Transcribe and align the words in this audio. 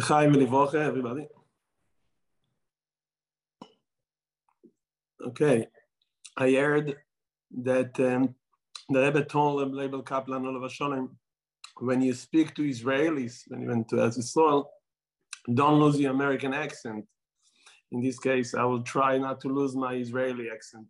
Chaim 0.00 0.32
Livrocha, 0.32 0.74
everybody. 0.74 1.28
Okay, 5.24 5.68
I 6.36 6.50
heard 6.50 6.96
that 7.62 8.00
um, 8.00 8.34
the 8.88 9.00
Rebbe 9.00 9.24
told 9.24 9.72
Label 9.72 10.02
Kaplan 10.02 10.44
Olav 10.44 10.68
Sholem, 10.72 11.10
when 11.78 12.02
you 12.02 12.12
speak 12.12 12.56
to 12.56 12.62
Israelis, 12.62 13.42
when 13.46 13.62
you 13.62 13.68
went 13.68 13.88
to 13.90 14.04
Israel, 14.04 14.68
don't 15.52 15.78
lose 15.78 16.00
your 16.00 16.10
American 16.10 16.52
accent. 16.52 17.04
In 17.92 18.02
this 18.02 18.18
case, 18.18 18.52
I 18.54 18.64
will 18.64 18.82
try 18.82 19.16
not 19.18 19.40
to 19.42 19.48
lose 19.48 19.76
my 19.76 19.94
Israeli 19.94 20.48
accent. 20.52 20.86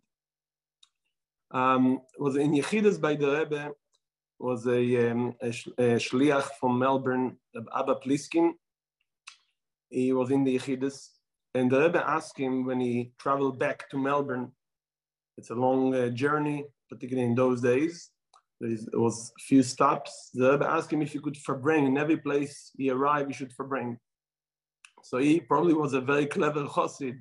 Um, 1.51 2.01
was 2.17 2.37
in 2.37 2.53
Yechidus 2.53 2.99
by 2.99 3.15
the 3.15 3.37
Rebbe, 3.37 3.71
was 4.39 4.65
a, 4.65 5.11
um, 5.11 5.35
a, 5.43 5.49
a 5.49 5.95
shliach 5.97 6.49
from 6.59 6.79
Melbourne, 6.79 7.37
Abba 7.55 7.97
Pliskin, 8.03 8.53
he 9.89 10.13
was 10.13 10.31
in 10.31 10.43
the 10.43 10.57
Yechidus, 10.57 11.09
and 11.53 11.71
the 11.71 11.79
Rebbe 11.79 12.03
asked 12.05 12.37
him 12.37 12.65
when 12.65 12.79
he 12.79 13.11
traveled 13.17 13.59
back 13.59 13.89
to 13.89 13.97
Melbourne, 13.97 14.51
it's 15.37 15.49
a 15.49 15.55
long 15.55 15.93
uh, 15.95 16.09
journey, 16.09 16.65
particularly 16.89 17.27
in 17.27 17.35
those 17.35 17.61
days, 17.61 18.11
there 18.61 18.99
was 18.99 19.31
a 19.37 19.41
few 19.41 19.63
stops. 19.63 20.31
The 20.33 20.51
Rebbe 20.51 20.65
asked 20.65 20.91
him 20.91 21.01
if 21.01 21.13
he 21.13 21.19
could 21.19 21.35
verbring, 21.35 21.87
in 21.87 21.97
every 21.97 22.17
place 22.17 22.71
he 22.77 22.89
arrived, 22.89 23.29
he 23.29 23.33
should 23.33 23.55
verbring. 23.55 23.97
So 25.03 25.17
he 25.17 25.39
probably 25.39 25.73
was 25.73 25.93
a 25.93 26.01
very 26.01 26.25
clever 26.25 26.65
chassid, 26.65 27.19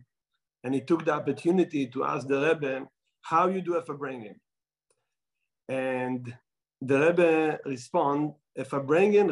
and 0.62 0.74
he 0.74 0.80
took 0.80 1.04
the 1.04 1.12
opportunity 1.12 1.86
to 1.88 2.04
ask 2.04 2.26
the 2.26 2.40
Rebbe, 2.40 2.86
how 3.22 3.48
you 3.48 3.60
do 3.60 3.76
a 3.76 3.82
verbringing? 3.82 4.36
And 5.68 6.34
the 6.80 6.98
Rebbe 7.00 7.58
respond, 7.64 8.34
a 8.56 8.60
if 8.60 8.72
a 8.72 8.80
bringing, 8.80 9.28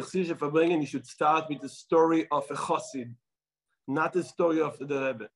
you 0.81 0.87
should 0.87 1.07
start 1.07 1.45
with 1.49 1.61
the 1.61 1.69
story 1.69 2.27
of 2.31 2.45
a 2.49 2.55
chassid, 2.55 3.13
not 3.87 4.13
the 4.13 4.23
story 4.23 4.61
of 4.61 4.77
the 4.79 4.85
Rebbe. 4.85 5.29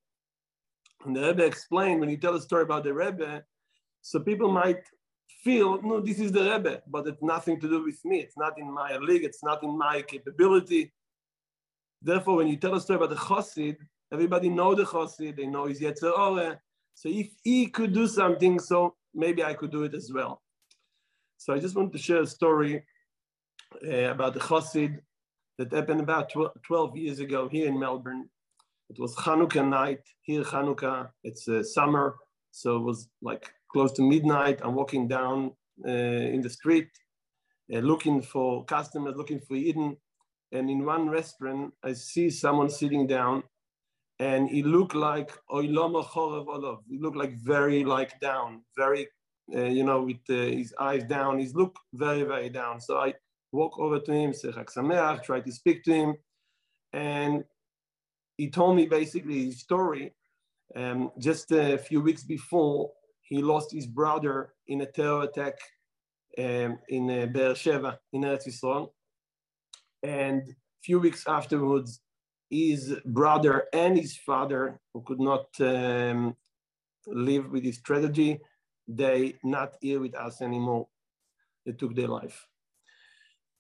And 1.06 1.16
the 1.16 1.22
Rebbe 1.22 1.46
explained 1.46 2.00
when 2.00 2.10
you 2.10 2.18
tell 2.18 2.36
a 2.36 2.42
story 2.42 2.64
about 2.64 2.84
the 2.84 2.94
Rebbe, 2.94 3.44
so 4.02 4.20
people 4.20 4.52
might 4.52 4.84
feel, 5.44 5.82
no, 5.82 6.00
this 6.00 6.20
is 6.20 6.32
the 6.32 6.44
Rebbe, 6.44 6.82
but 6.88 7.08
it's 7.08 7.22
nothing 7.22 7.60
to 7.60 7.70
do 7.70 7.84
with 7.84 8.04
me. 8.06 8.20
It's 8.20 8.38
not 8.38 8.58
in 8.58 8.72
my 8.72 8.98
league. 8.98 9.24
It's 9.24 9.44
not 9.44 9.64
in 9.64 9.78
my 9.78 10.02
capability. 10.02 10.92
Therefore, 12.02 12.38
when 12.38 12.48
you 12.48 12.58
tell 12.58 12.76
a 12.76 12.82
story 12.82 12.98
about 12.98 13.10
the 13.10 13.16
Chassid, 13.16 13.78
everybody 14.12 14.50
know 14.50 14.76
the 14.76 14.86
Chassid. 14.86 15.36
They 15.36 15.48
know 15.48 15.66
his 15.66 15.80
Yetzer. 15.80 16.58
So 16.94 17.10
if 17.10 17.30
he 17.44 17.68
could 17.68 17.94
do 17.94 18.08
something, 18.08 18.60
so 18.60 18.96
maybe 19.14 19.44
I 19.44 19.54
could 19.54 19.72
do 19.72 19.84
it 19.84 19.94
as 19.94 20.12
well. 20.12 20.42
So 21.38 21.54
I 21.54 21.60
just 21.60 21.76
want 21.76 21.92
to 21.92 21.98
share 21.98 22.22
a 22.22 22.28
story 22.28 22.84
uh, 23.86 24.12
about 24.12 24.34
the 24.34 24.40
Chassid 24.40 25.00
that 25.58 25.72
happened 25.72 26.02
about 26.02 26.32
12 26.66 26.98
years 26.98 27.20
ago 27.20 27.48
here 27.48 27.68
in 27.68 27.80
Melbourne. 27.80 28.30
It 28.90 29.00
was 29.00 29.16
Hanukkah 29.16 29.68
night, 29.68 30.00
here 30.22 30.44
Hanukkah, 30.44 31.10
it's 31.24 31.48
uh, 31.48 31.62
summer, 31.64 32.16
so 32.52 32.78
it 32.78 32.84
was 32.84 33.10
like 33.22 33.52
close 33.72 33.92
to 33.94 34.02
midnight. 34.02 34.62
I'm 34.64 34.76
walking 34.76 35.08
down 35.08 35.52
uh, 35.86 35.92
in 35.92 36.42
the 36.42 36.50
street, 36.50 36.90
uh, 37.74 37.80
looking 37.80 38.22
for 38.22 38.64
customers, 38.66 39.16
looking 39.18 39.42
for 39.42 39.56
Eden. 39.56 39.98
And 40.54 40.70
in 40.70 40.86
one 40.86 41.10
restaurant, 41.10 41.74
I 41.84 41.94
see 41.94 42.30
someone 42.30 42.70
sitting 42.70 43.06
down 43.06 43.44
and 44.20 44.50
he 44.50 44.64
looked 44.64 44.96
like. 44.96 45.32
He 45.52 45.68
looked 45.68 47.18
like 47.18 47.34
very 47.44 47.84
like 47.84 48.20
down, 48.20 48.64
very, 48.78 49.08
uh, 49.54 49.64
you 49.64 49.84
know, 49.84 50.04
with 50.04 50.18
uh, 50.30 50.34
his 50.34 50.74
eyes 50.80 51.04
down. 51.04 51.40
He's 51.40 51.54
looked 51.54 51.78
very, 51.94 52.24
very 52.24 52.50
down. 52.50 52.80
So 52.80 52.98
I 52.98 53.14
walk 53.52 53.78
over 53.78 54.00
to 54.00 54.12
him, 54.12 54.34
say 54.34 54.50
Chag 54.50 54.74
Sameach, 54.74 55.24
try 55.24 55.42
to 55.42 55.52
speak 55.52 55.84
to 55.84 55.94
him. 55.94 56.16
And 56.94 57.44
he 58.38 58.50
told 58.50 58.76
me 58.76 58.86
basically 58.86 59.46
his 59.46 59.60
story. 59.60 60.14
Um, 60.76 61.12
just 61.18 61.52
a 61.52 61.78
few 61.78 62.02
weeks 62.02 62.24
before, 62.24 62.92
he 63.22 63.42
lost 63.42 63.72
his 63.72 63.88
brother 63.88 64.54
in 64.68 64.82
a 64.82 64.86
terror 64.86 65.24
attack 65.24 65.56
um, 66.38 66.80
in 66.88 67.10
uh, 67.10 67.26
Be'er 67.26 67.54
Sheva 67.54 67.98
in 68.14 68.22
Eretz 68.22 68.48
Yisrael. 68.48 68.92
And 70.04 70.44
a 70.48 70.56
few 70.84 71.00
weeks 71.00 71.26
afterwards, 71.28 72.02
his 72.50 72.96
brother 73.06 73.66
and 73.74 73.98
his 73.98 74.16
father, 74.18 74.80
who 74.94 75.02
could 75.02 75.20
not 75.20 75.48
um, 75.60 76.36
live 77.08 77.52
with 77.52 77.64
this 77.64 77.82
tragedy, 77.82 78.40
they 78.88 79.36
not 79.44 79.76
here 79.82 80.00
with 80.00 80.16
us 80.16 80.42
anymore. 80.42 80.88
They 81.66 81.74
took 81.74 81.96
their 81.96 82.08
life. 82.08 82.48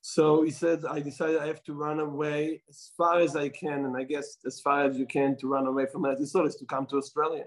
So 0.10 0.42
he 0.42 0.52
said, 0.52 0.86
I 0.90 1.02
decided 1.02 1.40
I 1.40 1.48
have 1.48 1.62
to 1.66 1.74
run 1.74 2.00
away 2.00 2.62
as 2.70 2.92
far 2.96 3.20
as 3.20 3.36
I 3.36 3.50
can, 3.50 3.80
and 3.88 3.98
I 3.98 4.04
guess 4.04 4.38
as 4.46 4.58
far 4.62 4.86
as 4.86 4.98
you 4.98 5.06
can 5.06 5.36
to 5.40 5.50
run 5.50 5.68
away 5.68 5.86
from 5.92 6.04
Eretz 6.04 6.22
is 6.22 6.56
to 6.56 6.66
come 6.66 6.86
to 6.86 6.96
Australia. 6.96 7.44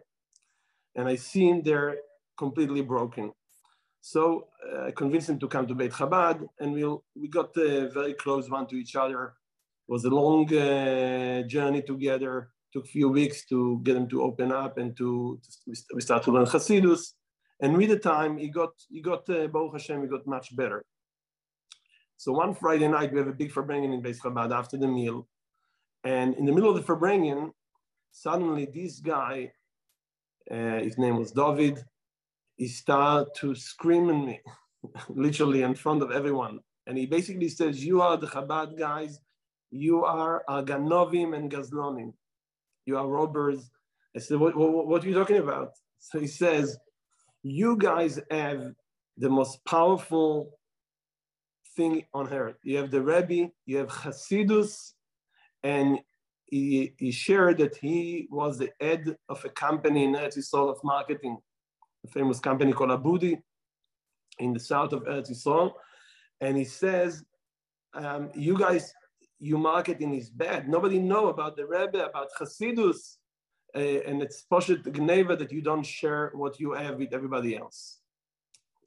And 0.94 1.08
I 1.08 1.16
see 1.16 1.48
him 1.48 1.62
there 1.62 1.96
completely 2.36 2.82
broken. 2.82 3.32
So 4.02 4.48
uh, 4.62 4.88
I 4.88 4.90
convinced 4.90 5.30
him 5.30 5.38
to 5.38 5.48
come 5.48 5.66
to 5.68 5.74
Beit 5.74 5.92
Chabad, 5.92 6.46
and 6.60 6.74
we 6.74 6.82
we 7.20 7.28
got 7.28 7.56
uh, 7.56 7.88
very 8.00 8.12
close 8.24 8.50
one 8.50 8.66
to 8.66 8.76
each 8.76 8.94
other. 8.94 9.22
It 9.86 9.90
was 9.94 10.04
a 10.04 10.14
long 10.20 10.42
uh, 10.54 11.42
journey 11.54 11.82
together. 11.92 12.50
Took 12.74 12.84
a 12.84 12.94
few 12.98 13.08
weeks 13.08 13.38
to 13.46 13.80
get 13.86 13.96
him 13.96 14.06
to 14.10 14.22
open 14.28 14.52
up 14.52 14.76
and 14.76 14.94
to, 14.98 15.40
to 15.64 15.74
we 15.94 16.02
start 16.02 16.24
to 16.24 16.30
learn 16.34 16.44
Hasidus. 16.44 17.02
And 17.62 17.70
with 17.78 17.88
the 17.88 18.00
time, 18.12 18.32
he 18.36 18.48
got 18.60 18.72
he 18.94 19.00
got 19.00 19.22
uh, 19.30 19.46
Baruch 19.52 19.72
Hashem, 19.76 20.02
he 20.02 20.08
got 20.08 20.26
much 20.26 20.54
better. 20.54 20.84
So 22.20 22.32
one 22.32 22.54
Friday 22.54 22.86
night, 22.86 23.14
we 23.14 23.18
have 23.18 23.28
a 23.28 23.32
big 23.32 23.50
Farbrengen 23.50 23.94
in 23.94 24.02
Beis 24.02 24.20
Chabad 24.20 24.52
after 24.52 24.76
the 24.76 24.86
meal. 24.86 25.26
And 26.04 26.34
in 26.34 26.44
the 26.44 26.52
middle 26.52 26.68
of 26.68 26.76
the 26.76 26.82
Farbrengen, 26.82 27.50
suddenly 28.12 28.66
this 28.66 29.00
guy, 29.00 29.52
uh, 30.50 30.80
his 30.80 30.98
name 30.98 31.16
was 31.16 31.32
David, 31.32 31.82
he 32.56 32.68
started 32.68 33.30
to 33.36 33.54
scream 33.54 34.10
at 34.10 34.16
me, 34.16 34.38
literally 35.08 35.62
in 35.62 35.74
front 35.74 36.02
of 36.02 36.10
everyone. 36.10 36.60
And 36.86 36.98
he 36.98 37.06
basically 37.06 37.48
says, 37.48 37.82
you 37.82 38.02
are 38.02 38.18
the 38.18 38.26
Chabad 38.26 38.76
guys, 38.78 39.18
you 39.70 40.04
are 40.04 40.44
Ganovim 40.46 41.34
and 41.34 41.50
Gazlonim. 41.50 42.12
You 42.84 42.98
are 42.98 43.08
robbers. 43.08 43.70
I 44.14 44.18
said, 44.18 44.36
what, 44.36 44.54
what, 44.54 44.86
what 44.86 45.02
are 45.02 45.08
you 45.08 45.14
talking 45.14 45.38
about? 45.38 45.70
So 45.98 46.20
he 46.20 46.26
says, 46.26 46.76
you 47.42 47.78
guys 47.78 48.20
have 48.30 48.74
the 49.16 49.30
most 49.30 49.64
powerful 49.64 50.59
thing 51.80 52.04
on 52.12 52.26
earth. 52.40 52.58
You 52.62 52.76
have 52.80 52.90
the 52.90 53.02
Rebbe, 53.12 53.50
you 53.66 53.76
have 53.78 53.88
Hasidus, 53.88 54.72
and 55.62 55.88
he, 56.46 56.94
he 56.98 57.10
shared 57.10 57.56
that 57.58 57.76
he 57.76 58.28
was 58.30 58.58
the 58.58 58.70
head 58.80 59.16
of 59.28 59.38
a 59.44 59.48
company 59.48 60.04
in 60.04 60.14
Eretz 60.14 60.36
Yisrael 60.38 60.70
of 60.74 60.78
marketing, 60.84 61.36
a 62.06 62.08
famous 62.18 62.38
company 62.48 62.72
called 62.72 62.90
Abudi 62.90 63.34
in 64.38 64.52
the 64.52 64.64
south 64.72 64.92
of 64.92 65.04
Eretz 65.04 65.30
Yisrael. 65.30 65.72
And 66.40 66.56
he 66.56 66.66
says, 66.82 67.24
um, 67.94 68.30
you 68.34 68.54
guys, 68.58 68.92
your 69.38 69.58
marketing 69.58 70.12
is 70.14 70.28
bad. 70.28 70.68
Nobody 70.68 70.98
know 70.98 71.28
about 71.34 71.56
the 71.56 71.66
Rebbe, 71.66 72.00
about 72.10 72.28
Hasidus, 72.38 73.00
uh, 73.74 74.00
and 74.08 74.20
it's 74.24 74.44
Poshet 74.52 74.82
Gneva 74.82 75.38
that 75.38 75.52
you 75.52 75.62
don't 75.62 75.86
share 75.98 76.32
what 76.34 76.60
you 76.60 76.72
have 76.72 76.96
with 76.98 77.14
everybody 77.14 77.56
else. 77.56 77.99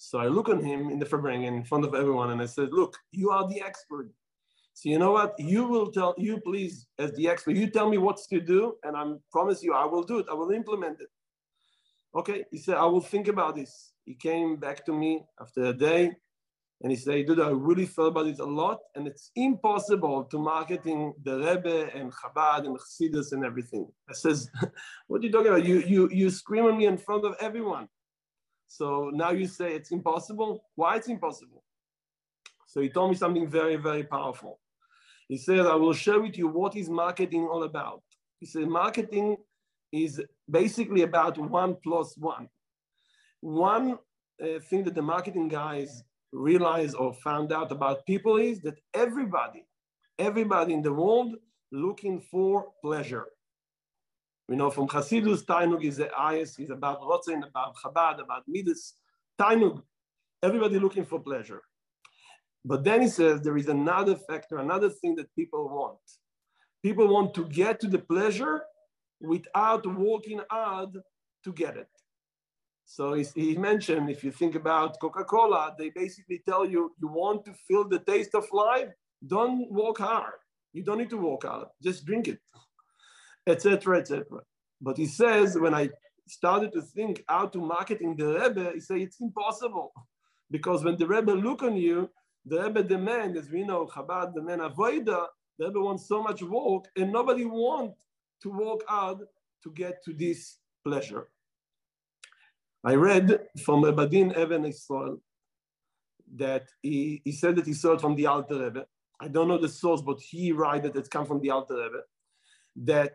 So 0.04 0.20
I 0.20 0.28
look 0.28 0.50
on 0.50 0.62
him 0.62 0.90
in 0.90 1.00
the 1.00 1.06
Farbring 1.06 1.44
in 1.44 1.64
front 1.64 1.86
of 1.86 1.96
everyone 1.96 2.32
and 2.32 2.42
I 2.42 2.46
said, 2.46 2.70
look, 2.74 2.98
you 3.12 3.32
are 3.32 3.48
the 3.48 3.62
expert. 3.62 4.10
So 4.74 4.90
you 4.90 5.00
know 5.00 5.14
what? 5.14 5.34
You 5.40 5.66
will 5.66 5.92
tell, 5.92 6.14
you 6.18 6.42
please, 6.42 6.88
as 7.00 7.14
the 7.14 7.30
expert, 7.30 7.56
you 7.56 7.70
tell 7.70 7.90
me 7.90 7.98
what 7.98 8.20
to 8.30 8.42
do 8.42 8.76
and 8.84 8.98
I 8.98 9.04
promise 9.32 9.64
you 9.64 9.74
I 9.74 9.86
will 9.86 10.04
do 10.04 10.20
it. 10.20 10.26
I 10.30 10.34
will 10.34 10.52
implement 10.52 11.00
it. 11.00 11.08
Okay, 12.14 12.44
he 12.52 12.58
said, 12.58 12.76
I 12.76 12.86
will 12.86 13.02
think 13.02 13.30
about 13.30 13.56
this. 13.56 13.94
He 14.04 14.14
came 14.14 14.58
back 14.58 14.86
to 14.88 14.94
me 14.94 15.24
after 15.40 15.64
a 15.64 15.74
day 15.74 16.12
and 16.82 16.92
he 16.92 16.98
said, 16.98 17.26
dude, 17.26 17.40
I 17.40 17.52
really 17.52 17.86
thought 17.86 18.08
about 18.08 18.28
it 18.28 18.40
a 18.40 18.46
lot 18.46 18.80
and 18.96 19.08
it's 19.08 19.32
impossible 19.38 20.26
to 20.26 20.38
marketing 20.38 21.14
the 21.24 21.38
Rebbe 21.38 21.90
and 21.96 22.12
Chabad 22.12 22.66
and 22.66 22.78
Chassidus 22.78 23.32
and 23.32 23.46
everything. 23.46 23.88
I 24.10 24.14
says, 24.14 24.50
what 25.08 25.22
are 25.22 25.26
you 25.26 25.32
talking 25.32 25.48
about? 25.48 25.66
You, 25.66 25.80
you, 25.80 26.10
you 26.12 26.30
scream 26.30 26.68
at 26.68 26.76
me 26.76 26.88
in 26.88 26.98
front 26.98 27.26
of 27.26 27.36
everyone. 27.40 27.88
So 28.78 29.12
now 29.14 29.30
you 29.30 29.46
say 29.46 29.76
it's 29.76 29.92
impossible. 29.92 30.64
Why 30.74 30.96
it's 30.96 31.08
impossible? 31.08 31.64
So 32.66 32.82
he 32.82 32.90
told 32.90 33.12
me 33.12 33.16
something 33.16 33.48
very, 33.48 33.76
very 33.76 34.04
powerful. 34.04 34.60
He 35.28 35.38
said, 35.38 35.68
I 35.68 35.76
will 35.76 35.94
share 35.94 36.20
with 36.20 36.40
you 36.40 36.48
what 36.48 36.76
is 36.76 36.90
marketing 36.90 37.48
all 37.52 37.64
about. 37.66 38.02
He 38.40 38.48
said, 38.48 38.68
marketing 38.68 39.38
is 39.92 40.20
basically 40.50 41.04
about 41.04 41.38
one 41.38 41.76
plus 41.84 42.18
one. 42.18 42.50
One 43.42 44.00
uh, 44.44 44.60
thing 44.68 44.84
that 44.86 44.96
the 44.96 45.04
marketing 45.04 45.50
guys 45.50 46.04
realized 46.32 46.96
or 46.96 47.14
found 47.14 47.54
out 47.54 47.72
about 47.72 48.08
people 48.08 48.38
is 48.38 48.60
that 48.62 48.80
everybody, 48.96 49.68
everybody 50.18 50.74
in 50.74 50.82
the 50.82 50.94
world 50.94 51.36
looking 51.72 52.20
for 52.20 52.70
pleasure. 52.82 53.28
We 54.54 54.58
know 54.58 54.70
from 54.70 54.88
Hasidus, 54.88 55.44
Tainug 55.44 55.84
is 55.84 55.98
the 55.98 56.12
highest, 56.14 56.60
is 56.60 56.70
about 56.70 57.02
Rotzen, 57.02 57.42
about 57.44 57.74
Chabad, 57.76 58.22
about 58.22 58.44
Midas. 58.48 58.94
Tainug, 59.42 59.82
everybody 60.44 60.78
looking 60.78 61.06
for 61.06 61.20
pleasure. 61.20 61.64
But 62.64 62.84
then 62.84 63.02
he 63.02 63.08
says 63.08 63.42
there 63.42 63.58
is 63.58 63.68
another 63.68 64.16
factor, 64.16 64.58
another 64.58 64.92
thing 64.92 65.16
that 65.16 65.36
people 65.36 65.68
want. 65.70 65.98
People 66.84 67.08
want 67.08 67.34
to 67.34 67.46
get 67.46 67.80
to 67.80 67.88
the 67.88 67.98
pleasure 67.98 68.62
without 69.20 69.88
working 69.88 70.42
hard 70.52 71.00
to 71.46 71.52
get 71.52 71.76
it. 71.76 71.90
So 72.86 73.14
he 73.14 73.58
mentioned, 73.58 74.12
if 74.12 74.24
you 74.24 74.32
think 74.32 74.54
about 74.54 75.00
Coca-Cola, 75.00 75.74
they 75.80 75.90
basically 75.90 76.44
tell 76.48 76.64
you, 76.64 76.94
you 77.02 77.08
want 77.08 77.44
to 77.46 77.54
feel 77.68 77.90
the 77.90 77.98
taste 77.98 78.36
of 78.36 78.46
life, 78.54 78.90
don't 79.26 79.72
work 79.72 79.98
hard. 79.98 80.38
You 80.74 80.84
don't 80.84 81.00
need 81.00 81.10
to 81.10 81.18
work 81.18 81.42
hard, 81.42 81.70
just 81.82 82.06
drink 82.06 82.28
it, 82.28 82.38
etc., 83.48 84.00
etc. 84.00 84.26
But 84.82 84.98
he 84.98 85.06
says, 85.06 85.58
when 85.58 85.74
I 85.74 85.90
started 86.28 86.72
to 86.74 86.82
think 86.82 87.24
how 87.28 87.48
to 87.48 87.60
market 87.60 88.02
in 88.02 88.16
the 88.16 88.40
Rebbe, 88.40 88.72
he 88.74 88.80
said, 88.80 88.98
it's 88.98 89.22
impossible. 89.22 89.94
Because 90.52 90.84
when 90.84 90.98
the 90.98 91.08
Rebbe 91.08 91.32
look 91.32 91.64
on 91.64 91.76
you, 91.76 92.10
the 92.46 92.62
Rebbe 92.62 92.84
demand, 92.84 93.38
as 93.38 93.50
we 93.50 93.64
know, 93.64 93.86
Chabad 93.86 94.34
the 94.34 94.42
demand 94.42 94.62
avoida, 94.62 95.28
the 95.58 95.68
Rebbe 95.68 95.80
wants 95.80 96.08
so 96.08 96.22
much 96.22 96.42
work, 96.42 96.86
and 96.98 97.12
nobody 97.12 97.46
want 97.46 97.94
to 98.42 98.50
work 98.50 98.82
hard 98.88 99.20
to 99.64 99.72
get 99.72 100.04
to 100.04 100.14
this 100.14 100.58
pleasure. 100.86 101.30
I 102.84 102.96
read 102.96 103.40
from 103.64 103.84
Badin 103.84 104.38
Even 104.38 104.66
Israel 104.66 105.22
that 106.36 106.66
he, 106.82 107.22
he 107.24 107.32
said 107.32 107.56
that 107.56 107.66
he 107.66 107.74
saw 107.74 107.94
it 107.94 108.02
from 108.02 108.16
the 108.16 108.26
Alter 108.26 108.66
Rebbe. 108.66 108.86
I 109.22 109.30
don't 109.30 109.48
know 109.48 109.58
the 109.58 109.70
source, 109.70 110.02
but 110.02 110.20
he 110.20 110.52
write 110.52 110.84
that 110.84 110.96
it's 110.98 111.08
come 111.08 111.26
from 111.26 111.40
the 111.40 111.52
Alter 111.52 111.76
Rebbe. 111.76 112.02
That 112.76 113.14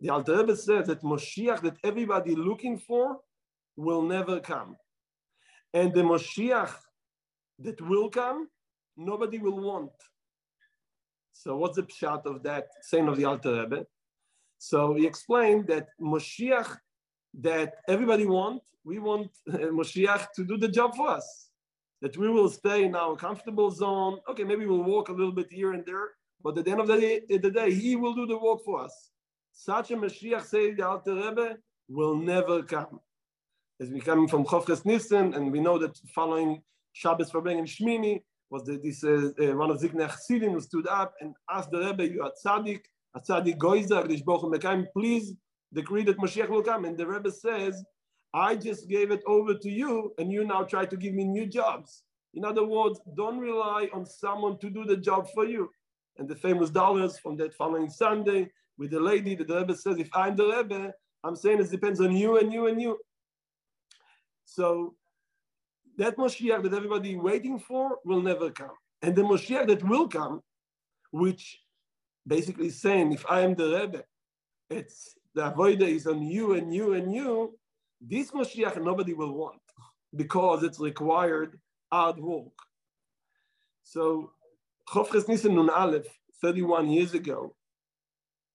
the 0.00 0.10
Alter 0.10 0.36
Rebbe 0.38 0.56
says 0.56 0.86
that 0.88 1.02
Moshiach 1.02 1.62
that 1.62 1.78
everybody 1.82 2.34
looking 2.34 2.78
for 2.78 3.18
will 3.76 4.02
never 4.02 4.40
come. 4.40 4.76
And 5.72 5.92
the 5.92 6.02
Moshiach 6.02 6.74
that 7.60 7.80
will 7.80 8.10
come, 8.10 8.48
nobody 8.96 9.38
will 9.38 9.58
want. 9.58 9.92
So 11.32 11.56
what's 11.56 11.76
the 11.76 11.82
pshat 11.82 12.26
of 12.26 12.42
that 12.42 12.68
saying 12.82 13.08
of 13.08 13.16
the 13.16 13.24
Alter 13.24 13.62
Rebbe? 13.62 13.86
So 14.58 14.94
he 14.94 15.06
explained 15.06 15.66
that 15.68 15.88
Moshiach 16.00 16.78
that 17.40 17.74
everybody 17.88 18.26
want, 18.26 18.62
we 18.84 18.98
want 18.98 19.30
Moshiach 19.48 20.28
to 20.36 20.44
do 20.44 20.56
the 20.56 20.68
job 20.68 20.94
for 20.96 21.08
us. 21.08 21.50
That 22.02 22.16
we 22.18 22.28
will 22.28 22.50
stay 22.50 22.84
in 22.84 22.94
our 22.94 23.16
comfortable 23.16 23.70
zone. 23.70 24.18
Okay, 24.28 24.44
maybe 24.44 24.66
we'll 24.66 24.82
walk 24.82 25.08
a 25.08 25.12
little 25.12 25.32
bit 25.32 25.50
here 25.50 25.72
and 25.72 25.84
there, 25.86 26.10
but 26.42 26.56
at 26.58 26.66
the 26.66 26.70
end 26.70 26.80
of 26.80 26.86
the 26.86 27.00
day, 27.00 27.20
the 27.28 27.50
day 27.50 27.72
he 27.72 27.96
will 27.96 28.14
do 28.14 28.26
the 28.26 28.36
work 28.36 28.60
for 28.64 28.82
us. 28.82 29.10
Such 29.58 29.90
a 29.90 29.96
Mashiach, 29.96 30.44
say 30.44 30.74
the 30.74 30.86
Alter 30.86 31.14
Rebbe, 31.14 31.56
will 31.88 32.14
never 32.14 32.62
come. 32.62 33.00
As 33.80 33.88
we 33.88 34.00
come 34.00 34.28
from 34.28 34.44
Chof 34.44 34.66
Ches 34.66 34.84
Nissen, 34.84 35.32
and 35.32 35.50
we 35.50 35.60
know 35.60 35.78
that 35.78 35.98
following 36.14 36.60
Shabbos 36.92 37.30
for 37.30 37.38
and 37.48 37.66
Shmini 37.66 38.20
was 38.50 38.64
the, 38.64 38.76
this 38.76 39.02
uh, 39.02 39.30
uh, 39.42 39.56
one 39.56 39.70
of 39.70 39.80
Ziknei 39.80 40.10
Chassidim 40.10 40.52
who 40.52 40.60
stood 40.60 40.86
up 40.86 41.14
and 41.22 41.34
asked 41.50 41.70
the 41.70 41.78
Rebbe, 41.78 42.06
"You 42.06 42.22
are 42.24 42.32
tzaddik, 42.44 42.82
a 43.14 43.20
tzaddik 43.20 43.56
goizer, 43.56 44.04
Gdish 44.06 44.24
Mekayim, 44.24 44.88
please 44.92 45.32
decree 45.72 46.04
that 46.04 46.18
Mashiach 46.18 46.50
will 46.50 46.62
come." 46.62 46.84
And 46.84 46.98
the 46.98 47.06
Rebbe 47.06 47.30
says, 47.30 47.82
"I 48.34 48.56
just 48.56 48.90
gave 48.90 49.10
it 49.10 49.22
over 49.26 49.54
to 49.54 49.70
you, 49.70 50.12
and 50.18 50.30
you 50.30 50.44
now 50.44 50.64
try 50.64 50.84
to 50.84 50.96
give 50.98 51.14
me 51.14 51.24
new 51.24 51.46
jobs." 51.46 52.02
In 52.34 52.44
other 52.44 52.64
words, 52.64 53.00
don't 53.16 53.38
rely 53.38 53.88
on 53.94 54.04
someone 54.04 54.58
to 54.58 54.68
do 54.68 54.84
the 54.84 54.98
job 54.98 55.28
for 55.32 55.46
you. 55.46 55.70
And 56.18 56.28
the 56.28 56.36
famous 56.36 56.68
dollars 56.68 57.18
from 57.18 57.38
that 57.38 57.54
following 57.54 57.88
Sunday, 57.88 58.50
with 58.78 58.90
the 58.90 59.00
lady 59.00 59.34
that 59.34 59.48
the 59.48 59.56
Rebbe 59.56 59.74
says, 59.74 59.98
if 59.98 60.10
I'm 60.14 60.36
the 60.36 60.46
Rebbe, 60.46 60.92
I'm 61.24 61.36
saying 61.36 61.60
it 61.60 61.70
depends 61.70 62.00
on 62.00 62.14
you 62.14 62.38
and 62.38 62.52
you 62.52 62.66
and 62.66 62.80
you. 62.80 62.98
So 64.44 64.94
that 65.98 66.16
Moshiach 66.16 66.62
that 66.62 66.74
everybody 66.74 67.16
waiting 67.16 67.58
for 67.58 67.98
will 68.04 68.22
never 68.22 68.50
come. 68.50 68.76
And 69.02 69.14
the 69.14 69.22
Moshiach 69.22 69.66
that 69.68 69.82
will 69.82 70.08
come, 70.08 70.42
which 71.10 71.58
basically 72.26 72.70
saying, 72.70 73.12
if 73.12 73.24
I 73.28 73.40
am 73.40 73.54
the 73.54 73.78
Rebbe, 73.78 74.04
it's 74.70 75.14
the 75.34 75.42
avoida 75.42 75.82
is 75.82 76.06
on 76.06 76.22
you 76.22 76.54
and 76.54 76.74
you 76.74 76.94
and 76.94 77.14
you, 77.14 77.58
this 78.00 78.30
Moshiach 78.30 78.82
nobody 78.82 79.14
will 79.14 79.32
want 79.32 79.60
because 80.14 80.62
it's 80.62 80.80
required 80.80 81.58
hard 81.92 82.18
work. 82.18 82.52
So 83.84 84.32
Chof 84.88 85.12
Ches 85.12 85.28
Nissen 85.28 85.54
Nun 85.54 85.70
Aleph, 85.70 86.06
31 86.42 86.88
years 86.88 87.14
ago, 87.14 87.54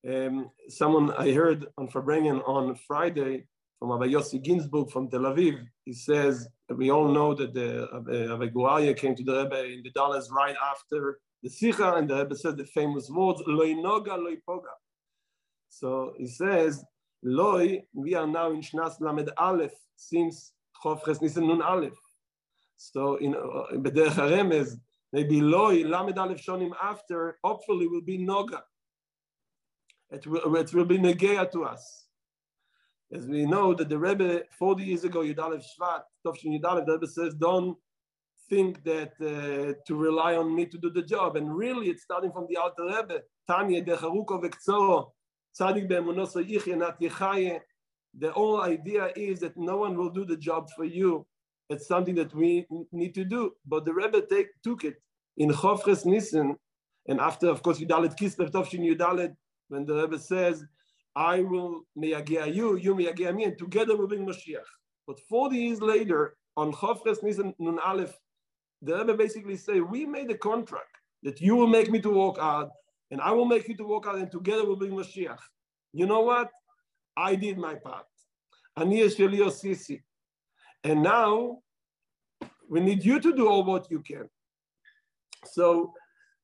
um, 0.07 0.49
someone 0.67 1.11
I 1.11 1.31
heard 1.31 1.67
on 1.77 1.87
Farbrengen 1.87 2.47
on 2.47 2.75
Friday 2.87 3.45
from 3.79 3.91
Rabbi 3.91 4.07
Yossi 4.07 4.41
Ginsburg 4.41 4.89
from 4.89 5.09
Tel 5.09 5.21
Aviv. 5.21 5.59
He 5.85 5.93
says, 5.93 6.47
we 6.69 6.91
all 6.91 7.07
know 7.07 7.33
that 7.35 7.53
the 7.53 7.83
uh, 7.85 7.99
Guralia 7.99 8.95
came 8.95 9.15
to 9.15 9.23
the 9.23 9.43
Rebbe 9.43 9.65
in 9.65 9.81
the 9.83 9.91
dollars 9.91 10.29
right 10.31 10.55
after 10.71 11.19
the 11.43 11.49
Sikha, 11.49 11.93
and 11.95 12.09
the 12.09 12.17
Rebbe 12.17 12.35
said 12.35 12.57
the 12.57 12.65
famous 12.65 13.09
words, 13.09 13.41
Loi 13.47 13.73
noga, 13.73 14.17
loi 14.17 14.37
poga. 14.47 14.73
So 15.69 16.13
he 16.17 16.27
says, 16.27 16.83
Loi, 17.23 17.83
we 17.93 18.15
are 18.15 18.27
now 18.27 18.51
in 18.51 18.61
Shnas 18.61 18.99
Lamed 18.99 19.29
Aleph 19.37 19.73
since 19.95 20.53
Chof 20.83 21.05
Ches 21.05 21.21
Nissen 21.21 21.47
Nun 21.47 21.61
Aleph. 21.61 21.97
So 22.77 23.15
in 23.17 23.35
uh, 23.35 23.77
Bederech 23.77 24.13
HaRemez, 24.13 24.79
maybe 25.13 25.41
Loi, 25.41 25.83
Lamed 25.85 26.17
Aleph 26.17 26.43
Shonim 26.43 26.71
after, 26.81 27.37
hopefully 27.43 27.87
will 27.87 28.01
be 28.01 28.17
Noga 28.17 28.61
it 30.11 30.27
will, 30.27 30.55
it 30.55 30.73
will 30.73 30.85
be 30.85 30.97
negea 30.97 31.49
to 31.51 31.63
us. 31.63 32.05
As 33.13 33.27
we 33.27 33.45
know 33.45 33.73
that 33.73 33.89
the 33.89 33.97
Rebbe 33.97 34.43
40 34.57 34.83
years 34.83 35.03
ago, 35.03 35.19
Yudalev 35.19 35.63
Shvat, 35.63 36.01
Tovshin 36.25 36.59
Yudalev, 36.59 36.85
the 36.85 36.93
Rebbe 36.93 37.07
says, 37.07 37.33
don't 37.33 37.77
think 38.49 38.83
that 38.83 39.13
uh, 39.21 39.73
to 39.87 39.95
rely 39.95 40.35
on 40.35 40.55
me 40.55 40.65
to 40.65 40.77
do 40.77 40.89
the 40.89 41.01
job. 41.01 41.35
And 41.35 41.53
really, 41.53 41.87
it's 41.87 42.03
starting 42.03 42.31
from 42.31 42.47
the 42.49 42.57
Alter 42.57 42.85
Rebbe, 42.85 43.21
Tanya, 43.47 43.83
Decharuko 43.83 44.41
Vekzoro, 44.43 45.11
Tzadik 45.57 45.87
Be'emunoso 45.89 46.39
Yichye, 46.51 46.77
Nat. 46.77 47.61
The 48.17 48.31
whole 48.31 48.61
idea 48.61 49.11
is 49.15 49.39
that 49.39 49.55
no 49.57 49.77
one 49.77 49.95
will 49.97 50.09
do 50.09 50.25
the 50.25 50.35
job 50.35 50.69
for 50.75 50.83
you. 50.83 51.25
It's 51.69 51.87
something 51.87 52.15
that 52.15 52.33
we 52.35 52.65
need 52.91 53.15
to 53.15 53.23
do. 53.23 53.51
But 53.65 53.85
the 53.85 53.93
Rebbe 53.93 54.21
take, 54.29 54.49
took 54.63 54.83
it 54.83 54.95
in 55.37 55.49
Chof 55.49 55.85
Ches 55.85 56.05
Nissen, 56.05 56.57
and 57.07 57.19
after, 57.19 57.47
of 57.47 57.63
course, 57.63 57.79
Yudalet 57.79 58.17
Kislev, 58.17 58.51
Tovshin 58.51 58.81
Yudalet, 58.81 59.33
when 59.71 59.85
the 59.85 59.95
Rebbe 59.95 60.19
says, 60.19 60.65
I 61.15 61.41
will 61.41 61.83
meyagia 61.97 62.53
you, 62.53 62.75
you 62.75 62.93
me, 62.93 63.07
and 63.07 63.57
together 63.57 63.95
we'll 63.95 64.07
bring 64.07 64.25
Mashiach. 64.25 64.71
But 65.07 65.17
40 65.29 65.55
years 65.55 65.81
later, 65.81 66.35
on 66.57 66.73
Chof 66.73 67.05
Ches 67.05 67.23
Nisan 67.23 67.53
Nun 67.57 67.79
Aleph, 67.79 68.13
the 68.81 68.97
Rebbe 68.97 69.13
basically 69.15 69.55
say, 69.55 69.79
we 69.79 70.05
made 70.05 70.29
a 70.29 70.37
contract 70.37 70.97
that 71.23 71.39
you 71.39 71.55
will 71.55 71.67
make 71.67 71.89
me 71.89 72.01
to 72.01 72.09
walk 72.09 72.37
out, 72.41 72.71
and 73.11 73.21
I 73.21 73.31
will 73.31 73.45
make 73.45 73.69
you 73.69 73.77
to 73.77 73.85
walk 73.85 74.07
out, 74.07 74.15
and 74.15 74.29
together 74.29 74.65
we'll 74.65 74.75
bring 74.75 74.91
Mashiach. 74.91 75.39
You 75.93 76.05
know 76.05 76.21
what? 76.21 76.49
I 77.15 77.35
did 77.35 77.57
my 77.57 77.75
part. 77.75 78.05
Ani 78.75 78.99
Sisi. 78.99 80.01
And 80.83 81.01
now 81.01 81.59
we 82.69 82.81
need 82.81 83.05
you 83.05 83.21
to 83.21 83.33
do 83.33 83.47
all 83.47 83.63
what 83.63 83.89
you 83.89 84.01
can. 84.01 84.29
So, 85.45 85.93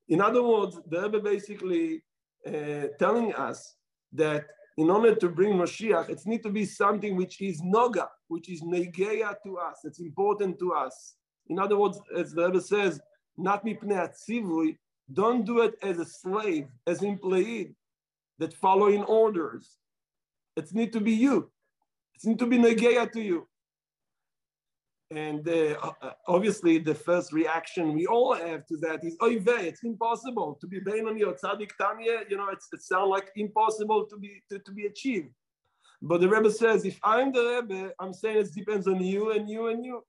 in 0.08 0.22
other 0.22 0.44
words, 0.44 0.80
the 0.88 1.02
Rebbe 1.02 1.20
basically 1.20 2.04
uh, 2.48 2.88
telling 3.00 3.34
us 3.34 3.76
that 4.14 4.46
in 4.78 4.90
order 4.90 5.16
to 5.16 5.30
bring 5.30 5.54
Mashiach, 5.54 6.10
it 6.10 6.22
needs 6.26 6.44
to 6.44 6.52
be 6.52 6.66
something 6.66 7.16
which 7.16 7.42
is 7.42 7.62
noga, 7.62 8.08
which 8.28 8.50
is 8.50 8.62
negeya 8.62 9.36
to 9.44 9.58
us. 9.58 9.80
It's 9.84 10.00
important 10.00 10.60
to 10.60 10.74
us. 10.74 11.16
In 11.50 11.60
other 11.60 11.78
words, 11.78 12.00
as 12.16 12.32
the 12.34 12.46
Rebbe 12.46 12.62
says, 12.62 13.02
not 13.38 13.66
mipnei 13.66 14.08
atzivui, 14.08 14.78
don't 15.12 15.46
do 15.46 15.62
it 15.62 15.76
as 15.82 16.00
a 16.00 16.06
slave, 16.06 16.68
as 16.86 17.02
employee 17.02 17.76
that 18.40 18.54
following 18.54 19.04
orders. 19.04 19.78
It 20.56 20.74
needs 20.74 20.94
to 20.94 21.02
be 21.02 21.14
you. 21.14 21.50
It 22.16 22.28
needs 22.28 22.40
to 22.40 22.48
be 22.48 22.58
negeya 22.58 23.12
to 23.12 23.22
you. 23.22 23.48
And 25.10 25.48
uh, 25.48 25.78
uh, 26.02 26.12
obviously, 26.28 26.80
the 26.80 26.94
first 26.94 27.32
reaction 27.32 27.94
we 27.94 28.08
all 28.08 28.34
have 28.34 28.66
to 28.68 28.78
that 28.78 29.06
is, 29.06 29.16
"Oh, 29.22 29.30
it's 29.30 29.84
impossible 29.84 30.58
to 30.60 30.68
be 30.68 30.80
bein 30.82 31.08
on 31.08 31.18
your 31.18 31.34
tzaddik 31.34 31.72
tanya." 31.80 32.24
You 32.30 32.38
know, 32.38 32.50
it 32.50 32.62
sounds 32.82 33.10
like 33.10 33.32
impossible 33.38 34.06
to 34.06 34.18
be 34.18 34.44
to, 34.50 34.60
to 34.60 34.72
be 34.72 34.86
achieved. 34.86 35.30
But 36.02 36.22
the 36.22 36.30
Rebbe 36.30 36.52
says, 36.52 36.86
if 36.86 37.00
I'm 37.04 37.32
the 37.32 37.62
Rebbe, 37.62 37.92
I'm 38.00 38.14
saying 38.14 38.38
it 38.38 38.54
depends 38.54 38.88
on 38.88 39.04
you 39.04 39.32
and 39.32 39.50
you 39.50 39.68
and 39.68 39.84
you. 39.84 40.04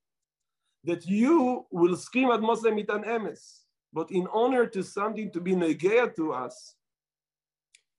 That 0.83 1.05
you 1.05 1.65
will 1.71 1.95
scream 1.95 2.29
at 2.31 2.41
Moshe 2.41 2.63
mitan 2.63 3.03
emes. 3.03 3.61
But 3.91 4.11
in 4.11 4.27
honor 4.31 4.67
to 4.67 4.83
something 4.83 5.31
to 5.31 5.41
be 5.41 5.53
negea 5.53 6.15
to 6.15 6.31
us, 6.31 6.75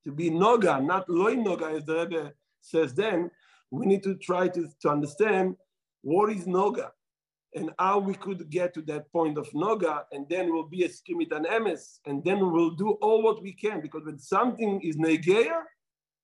to 0.04 0.12
be 0.12 0.30
noga, 0.30 0.82
not 0.82 1.08
loy 1.10 1.34
noga, 1.34 1.76
as 1.76 1.84
the 1.84 1.94
Rebbe 1.94 2.32
says 2.60 2.94
then, 2.94 3.30
we 3.70 3.86
need 3.86 4.02
to 4.04 4.14
try 4.16 4.48
to, 4.48 4.68
to 4.82 4.88
understand 4.88 5.56
what 6.02 6.30
is 6.30 6.44
Noga 6.44 6.90
and 7.54 7.70
how 7.78 7.98
we 7.98 8.14
could 8.14 8.48
get 8.48 8.72
to 8.74 8.82
that 8.82 9.10
point 9.12 9.36
of 9.36 9.50
Noga, 9.50 10.04
and 10.12 10.28
then 10.28 10.52
we'll 10.52 10.68
be 10.68 10.84
a 10.84 10.88
skimit 10.88 11.32
and 11.32 11.46
emes, 11.46 11.98
and 12.06 12.22
then 12.24 12.52
we'll 12.52 12.70
do 12.70 12.90
all 13.02 13.22
what 13.22 13.42
we 13.42 13.52
can 13.52 13.80
because 13.80 14.04
when 14.04 14.18
something 14.18 14.80
is 14.82 14.96
Negeya, 14.96 15.62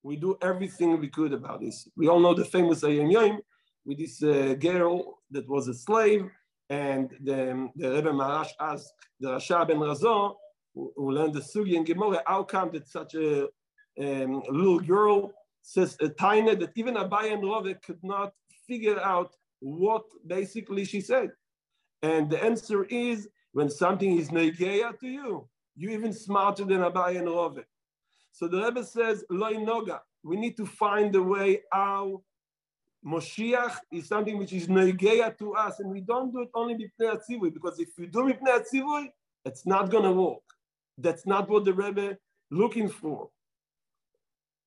we 0.03 0.17
do 0.17 0.39
everything 0.41 1.01
we 1.01 1.09
could 1.09 1.33
about 1.33 1.61
this. 1.61 1.89
We 1.97 2.07
all 2.09 2.21
know 2.21 2.35
the 2.35 2.45
famous 2.45 2.83
Hayom 2.83 3.11
Yom 3.13 3.41
with 3.85 3.99
this 3.99 4.23
uh, 4.23 4.55
girl 4.55 5.19
that 5.33 5.49
was 5.49 5.67
a 5.67 5.75
slave, 5.75 6.31
and 6.71 7.11
the, 7.25 7.69
the 7.75 7.91
Rebbe 7.91 8.11
Maharash 8.11 8.51
asked 8.61 8.93
the 9.19 9.31
Rasha 9.31 9.67
ben 9.67 9.79
Razo, 9.79 10.37
who, 10.75 10.93
who 10.95 11.11
learned 11.11 11.35
the 11.35 11.41
Sugi 11.41 11.77
and 11.77 11.87
Gemara, 11.87 12.23
how 12.27 12.45
come 12.45 12.71
that 12.73 12.87
such 12.87 13.15
a 13.15 13.45
um, 13.99 14.43
little 14.49 14.79
girl 14.81 15.33
says 15.63 15.97
a 16.01 16.09
tiny 16.09 16.55
that 16.55 16.71
even 16.77 16.95
Abai 16.95 17.33
and 17.33 17.43
Rove 17.43 17.75
could 17.85 17.99
not 18.03 18.33
figure 18.69 19.01
out 19.01 19.33
what 19.61 20.05
basically 20.27 20.85
she 20.85 21.01
said. 21.01 21.31
And 22.03 22.31
the 22.31 22.43
answer 22.43 22.85
is 22.85 23.29
when 23.53 23.71
something 23.71 24.19
is 24.19 24.31
negeya 24.31 24.99
to 25.01 25.09
you, 25.09 25.49
you're 25.77 25.93
even 25.93 26.13
smarter 26.13 26.65
than 26.65 26.81
Abai 26.81 27.19
and 27.19 27.27
Rove. 27.27 27.65
So 28.33 28.49
the 28.49 28.63
Rebbe 28.63 28.85
says, 28.85 29.25
Loi 29.31 29.55
Noga, 29.55 30.01
we 30.23 30.37
need 30.37 30.57
to 30.59 30.67
find 30.67 31.15
a 31.15 31.23
way 31.23 31.63
how 31.73 32.23
Moshiach 33.05 33.77
is 33.93 34.09
something 34.09 34.37
which 34.37 34.53
is 34.53 34.67
negeya 34.67 35.37
to 35.39 35.55
us, 35.55 35.81
and 35.81 35.91
we 35.91 36.01
don't 36.01 36.33
do 36.33 36.41
it 36.41 36.51
only 36.55 36.75
b'pnei 36.75 37.17
atzivui, 37.17 37.55
because 37.55 37.79
if 37.79 37.91
we 37.97 38.07
do 38.07 38.21
b'pnei 38.21 38.61
atzivui, 38.61 39.07
it's 39.45 39.65
not 39.65 39.91
going 39.91 40.03
to 40.03 40.13
work. 40.13 40.43
That's 40.99 41.27
not 41.27 41.49
what 41.49 41.65
the 41.65 41.73
Rebbe 41.73 42.19
looking 42.51 42.89
for. 42.89 43.31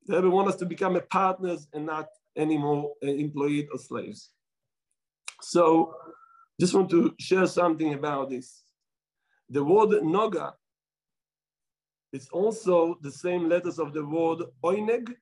The 0.06 0.16
Rebbe 0.16 0.30
want 0.30 0.48
us 0.48 0.56
to 0.58 0.66
become 0.66 0.96
a 0.96 1.02
partners 1.02 1.68
and 1.74 1.86
not 1.86 2.08
anymore 2.38 2.94
uh, 3.04 3.08
employed 3.08 3.68
or 3.72 3.78
slaves. 3.78 4.30
So, 5.42 5.94
just 6.60 6.74
want 6.74 6.90
to 6.90 7.14
share 7.20 7.48
something 7.48 7.94
about 7.94 8.30
this. 8.30 8.64
The 9.50 9.64
word 9.64 9.90
noga 10.04 10.54
is 12.12 12.28
also 12.30 12.98
the 13.02 13.12
same 13.12 13.48
letters 13.48 13.80
of 13.80 13.94
the 13.94 14.06
word 14.06 14.40
oineg, 14.64 15.14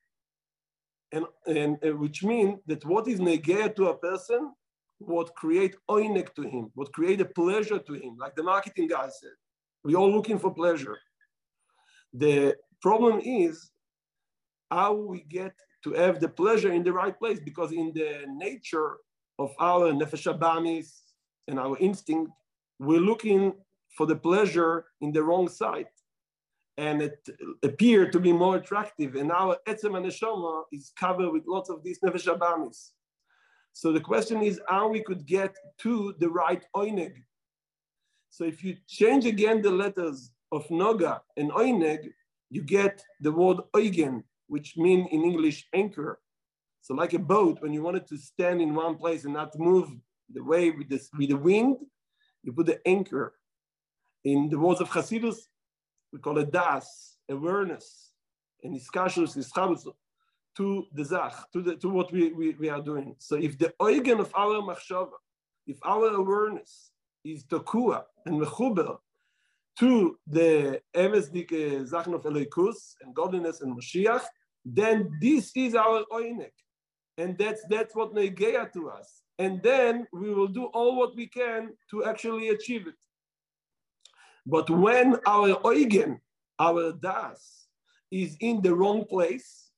and, 1.11 1.25
and, 1.45 1.77
and 1.81 1.99
which 1.99 2.23
mean 2.23 2.59
that 2.65 2.83
what 2.85 3.07
is 3.07 3.19
negaya 3.19 3.73
to 3.75 3.87
a 3.87 3.97
person, 3.97 4.51
what 4.97 5.35
create 5.35 5.75
oineg 5.89 6.33
to 6.35 6.41
him, 6.41 6.71
what 6.73 6.91
create 6.91 7.21
a 7.21 7.25
pleasure 7.25 7.79
to 7.79 7.93
him, 7.93 8.17
like 8.17 8.35
the 8.35 8.43
marketing 8.43 8.87
guy 8.87 9.07
said. 9.07 9.31
We're 9.83 9.97
all 9.97 10.11
looking 10.11 10.39
for 10.39 10.53
pleasure. 10.53 10.97
The 12.13 12.55
problem 12.81 13.21
is 13.23 13.69
how 14.71 14.93
we 14.93 15.21
get 15.23 15.53
to 15.83 15.93
have 15.93 16.19
the 16.19 16.27
pleasure 16.27 16.71
in 16.71 16.83
the 16.83 16.91
right 16.91 17.17
place, 17.17 17.39
because 17.39 17.71
in 17.71 17.91
the 17.93 18.25
nature 18.27 18.97
of 19.39 19.53
our 19.59 19.91
nefesh 19.91 20.27
abamis 20.31 21.01
and 21.47 21.59
our 21.59 21.77
instinct, 21.79 22.31
we're 22.79 22.99
looking 22.99 23.53
for 23.95 24.05
the 24.05 24.15
pleasure 24.15 24.85
in 25.01 25.11
the 25.11 25.23
wrong 25.23 25.47
side. 25.47 25.87
And 26.77 27.01
it 27.01 27.27
appeared 27.63 28.11
to 28.11 28.19
be 28.19 28.31
more 28.31 28.57
attractive. 28.57 29.15
And 29.15 29.31
our 29.31 29.57
etzem 29.67 29.93
neshama 29.93 30.63
is 30.71 30.91
covered 30.95 31.31
with 31.31 31.43
lots 31.47 31.69
of 31.69 31.83
these 31.83 31.99
nefesh 31.99 32.27
abamis. 32.27 32.91
So 33.73 33.91
the 33.91 33.99
question 33.99 34.41
is 34.41 34.59
how 34.67 34.87
we 34.87 35.01
could 35.01 35.25
get 35.25 35.55
to 35.79 36.15
the 36.19 36.29
right 36.29 36.63
oineg. 36.75 37.13
So 38.29 38.43
if 38.43 38.63
you 38.63 38.75
change 38.87 39.25
again 39.25 39.61
the 39.61 39.71
letters 39.71 40.31
of 40.51 40.67
noga 40.67 41.21
and 41.37 41.51
oineg, 41.51 42.09
you 42.49 42.61
get 42.63 43.03
the 43.21 43.31
word 43.31 43.57
oigen, 43.75 44.23
which 44.47 44.77
mean 44.77 45.07
in 45.07 45.23
English 45.23 45.67
anchor. 45.73 46.19
So 46.87 46.93
like 46.93 47.11
a 47.11 47.19
boat, 47.19 47.57
when 47.59 47.73
you 47.73 47.83
wanted 47.83 48.07
to 48.07 48.17
stand 48.17 48.61
in 48.61 48.73
one 48.73 48.95
place 48.95 49.25
and 49.25 49.33
not 49.33 49.59
move 49.59 49.89
the 50.33 50.41
way 50.41 50.71
with, 50.71 50.89
with 50.89 51.29
the 51.29 51.35
wind, 51.35 51.75
you 52.43 52.53
put 52.53 52.67
the 52.67 52.79
anchor. 52.87 53.33
In 54.23 54.47
the 54.47 54.57
words 54.57 54.79
of 54.79 54.89
Hasidus, 54.89 55.35
we 56.13 56.19
call 56.19 56.37
it 56.37 56.49
das, 56.49 57.17
awareness, 57.29 58.13
and 58.63 58.73
iskashus, 58.73 59.35
ischabus, 59.35 59.85
to 60.55 60.85
the 60.93 61.03
zach, 61.03 61.33
to, 61.51 61.61
the, 61.61 61.75
to 61.75 61.89
what 61.89 62.09
we, 62.13 62.31
we, 62.31 62.51
we 62.51 62.69
are 62.69 62.81
doing. 62.81 63.15
So 63.17 63.35
if 63.35 63.57
the 63.57 63.73
organ 63.81 64.21
of 64.21 64.31
our 64.33 64.61
machshava, 64.61 65.17
if 65.65 65.79
our 65.83 66.07
awareness 66.15 66.91
is 67.25 67.43
tokua 67.43 68.03
and 68.25 68.41
mechuber 68.41 68.99
to 69.79 70.17
the 70.25 70.79
emesdike 70.95 71.51
eh, 71.51 71.83
zachen 71.83 72.13
of 72.13 72.23
Eloikus 72.23 72.93
and 73.01 73.13
godliness 73.13 73.59
and 73.59 73.77
Mashiach, 73.77 74.23
then 74.63 75.11
this 75.19 75.51
is 75.53 75.75
our 75.75 76.05
oinek. 76.13 76.53
And 77.17 77.37
that's 77.37 77.63
that's 77.69 77.95
what 77.95 78.13
negeya 78.13 78.71
to 78.73 78.89
us. 78.89 79.21
And 79.39 79.61
then 79.63 80.07
we 80.13 80.33
will 80.33 80.47
do 80.47 80.65
all 80.65 80.97
what 80.97 81.15
we 81.15 81.27
can 81.27 81.73
to 81.91 82.05
actually 82.05 82.49
achieve 82.49 82.87
it. 82.87 82.95
But 84.45 84.69
when 84.69 85.17
our 85.27 85.55
oigen, 85.61 86.19
our 86.59 86.93
das, 86.93 87.67
is 88.11 88.37
in 88.39 88.61
the 88.61 88.73
wrong 88.73 89.05
place, 89.05 89.69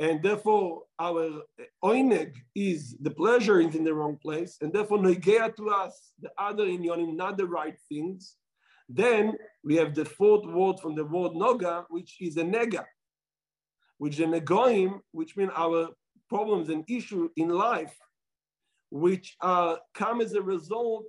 and 0.00 0.22
therefore 0.22 0.82
our 0.98 1.42
oineg 1.84 2.34
is 2.54 2.96
the 3.00 3.10
pleasure 3.10 3.60
is 3.60 3.74
in 3.74 3.84
the 3.84 3.94
wrong 3.94 4.18
place, 4.20 4.56
and 4.60 4.72
therefore 4.72 4.98
negeya 4.98 5.54
to 5.56 5.70
us, 5.70 6.12
the 6.20 6.30
other 6.38 6.66
inyonim, 6.66 7.14
not 7.14 7.36
the 7.36 7.46
right 7.46 7.76
things, 7.88 8.36
then 8.88 9.34
we 9.64 9.76
have 9.76 9.94
the 9.94 10.04
fourth 10.04 10.44
word 10.44 10.80
from 10.80 10.94
the 10.94 11.04
word 11.04 11.32
noga, 11.32 11.84
which 11.88 12.16
is 12.20 12.36
a 12.36 12.42
nega, 12.42 12.84
which 13.98 14.18
a 14.18 14.26
negoim, 14.26 15.00
which 15.12 15.36
mean 15.36 15.50
our 15.54 15.90
problems 16.34 16.66
and 16.74 16.82
issue 16.98 17.24
in 17.42 17.48
life, 17.68 17.96
which 18.90 19.26
come 20.00 20.18
as 20.24 20.32
a 20.40 20.42
result 20.54 21.04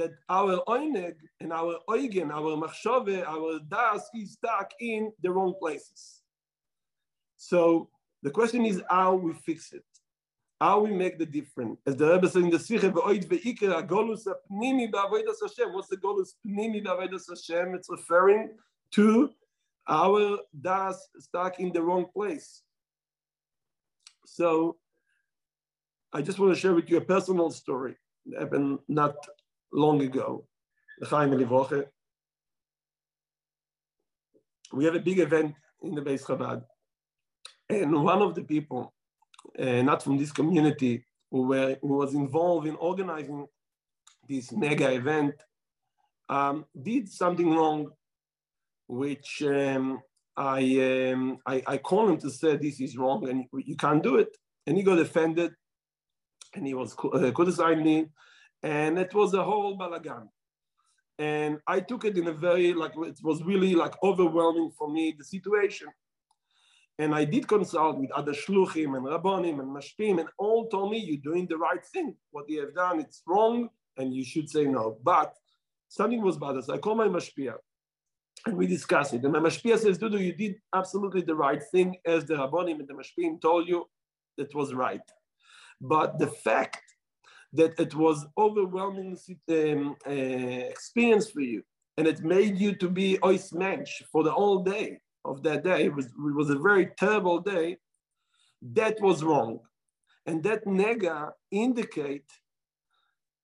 that 0.00 0.12
our 0.28 0.54
oineg 0.76 1.16
and 1.42 1.50
our 1.60 1.74
oigen, 1.88 2.28
our 2.38 2.52
machshove, 2.62 3.16
our 3.34 3.50
das 3.74 4.02
is 4.20 4.32
stuck 4.38 4.68
in 4.80 5.00
the 5.22 5.30
wrong 5.34 5.54
places. 5.62 6.02
So 7.36 7.60
the 8.24 8.32
question 8.38 8.62
is 8.70 8.82
how 8.90 9.14
we 9.24 9.32
fix 9.48 9.72
it, 9.78 9.88
how 10.60 10.76
we 10.84 10.90
make 11.02 11.16
the 11.22 11.30
difference. 11.38 11.76
As 11.86 11.96
the 11.96 12.06
Rebbe 12.12 12.28
said 12.28 12.42
in 12.42 12.50
the 12.50 12.62
Sikhe, 12.66 12.88
ve'oid 12.96 13.24
ve'ikra, 13.32 13.86
golus 13.86 14.24
pnimi 14.50 14.86
ba'avodas 14.90 15.38
Hashem. 15.44 15.68
What's 15.74 15.90
the 15.94 16.00
golus 16.06 16.30
pnimi 16.44 16.80
ba'avodas 16.86 17.24
Hashem? 17.28 17.74
It's 17.76 17.90
referring 17.98 18.42
to 18.96 19.30
our 19.88 20.38
das 20.68 20.96
stuck 21.26 21.60
in 21.60 21.70
the 21.72 21.82
wrong 21.82 22.06
place. 22.16 22.62
So 24.24 24.76
I 26.12 26.22
just 26.22 26.38
want 26.38 26.54
to 26.54 26.60
share 26.60 26.74
with 26.74 26.88
you 26.90 26.96
a 26.98 27.00
personal 27.00 27.50
story 27.50 27.96
that 28.26 28.40
happened 28.40 28.78
not 28.88 29.14
long 29.72 30.02
ago. 30.02 30.46
We 34.72 34.84
have 34.84 34.94
a 34.94 35.00
big 35.00 35.18
event 35.18 35.54
in 35.82 35.94
the 35.94 36.02
Beis 36.02 36.24
Chabad, 36.24 36.62
and 37.68 38.02
one 38.02 38.22
of 38.22 38.34
the 38.34 38.44
people, 38.44 38.94
uh, 39.58 39.82
not 39.82 40.02
from 40.02 40.16
this 40.16 40.32
community, 40.32 41.04
who, 41.30 41.48
were, 41.48 41.76
who 41.82 41.96
was 41.96 42.14
involved 42.14 42.66
in 42.66 42.76
organizing 42.76 43.46
this 44.28 44.52
mega 44.52 44.92
event, 44.92 45.34
um, 46.28 46.64
did 46.80 47.08
something 47.08 47.50
wrong, 47.50 47.90
which 48.86 49.42
um, 49.46 50.00
I, 50.36 51.12
um, 51.12 51.38
I, 51.46 51.62
I 51.66 51.76
called 51.78 52.10
him 52.10 52.18
to 52.18 52.30
say 52.30 52.56
this 52.56 52.80
is 52.80 52.96
wrong 52.96 53.28
and 53.28 53.44
you 53.64 53.76
can't 53.76 54.02
do 54.02 54.16
it. 54.16 54.36
And 54.66 54.76
he 54.76 54.82
got 54.82 54.98
offended 54.98 55.52
and 56.54 56.66
he 56.66 56.74
was 56.74 56.94
uh, 57.12 57.30
criticizing 57.32 57.84
me. 57.84 58.06
And 58.62 58.98
it 58.98 59.14
was 59.14 59.34
a 59.34 59.42
whole 59.42 59.78
balagan. 59.78 60.28
And 61.18 61.58
I 61.66 61.80
took 61.80 62.04
it 62.04 62.18
in 62.18 62.26
a 62.26 62.32
very, 62.32 62.72
like, 62.72 62.92
it 62.96 63.18
was 63.22 63.42
really 63.44 63.74
like 63.74 63.94
overwhelming 64.02 64.72
for 64.76 64.90
me, 64.90 65.14
the 65.16 65.24
situation. 65.24 65.88
And 66.98 67.14
I 67.14 67.24
did 67.24 67.46
consult 67.46 67.98
with 67.98 68.10
other 68.12 68.32
shluchim 68.32 68.96
and 68.96 69.06
rabbonim 69.06 69.60
and 69.60 69.76
mashpim, 69.76 70.20
and 70.20 70.28
all 70.38 70.68
told 70.68 70.92
me 70.92 70.98
you're 70.98 71.22
doing 71.22 71.46
the 71.48 71.56
right 71.56 71.84
thing. 71.92 72.16
What 72.30 72.48
you 72.48 72.60
have 72.60 72.74
done, 72.74 73.00
it's 73.00 73.22
wrong, 73.26 73.68
and 73.96 74.14
you 74.14 74.24
should 74.24 74.48
say 74.48 74.64
no. 74.64 74.98
But 75.02 75.34
something 75.88 76.22
was 76.22 76.36
bothers. 76.36 76.70
I 76.70 76.78
called 76.78 76.98
my 76.98 77.08
mashpia 77.08 77.54
and 78.46 78.56
we 78.56 78.66
discuss 78.66 79.12
it. 79.12 79.24
And 79.24 79.34
the 79.34 79.38
Mashpia 79.38 79.78
says, 79.78 79.98
Dudu, 79.98 80.18
you 80.18 80.34
did 80.34 80.56
absolutely 80.74 81.22
the 81.22 81.34
right 81.34 81.62
thing 81.72 81.96
as 82.04 82.24
the 82.24 82.34
Rabbonim 82.34 82.80
and 82.80 82.88
the 82.88 82.94
Mashpim 82.94 83.40
told 83.40 83.68
you 83.68 83.86
that 84.36 84.54
was 84.54 84.74
right. 84.74 85.00
But 85.80 86.18
the 86.18 86.26
fact 86.26 86.82
that 87.52 87.78
it 87.78 87.94
was 87.94 88.26
overwhelming 88.36 89.16
um, 89.50 89.96
uh, 90.06 90.10
experience 90.10 91.30
for 91.30 91.40
you, 91.40 91.62
and 91.96 92.06
it 92.06 92.20
made 92.20 92.58
you 92.58 92.74
to 92.74 92.88
be 92.88 93.18
mensch 93.52 94.02
for 94.10 94.24
the 94.24 94.32
whole 94.32 94.62
day 94.62 95.00
of 95.24 95.42
that 95.44 95.64
day, 95.64 95.84
it 95.84 95.94
was, 95.94 96.06
it 96.06 96.34
was 96.34 96.50
a 96.50 96.58
very 96.58 96.86
terrible 96.98 97.40
day, 97.40 97.78
that 98.62 99.00
was 99.00 99.22
wrong. 99.22 99.60
And 100.26 100.42
that 100.42 100.64
nega 100.64 101.30
indicate 101.50 102.30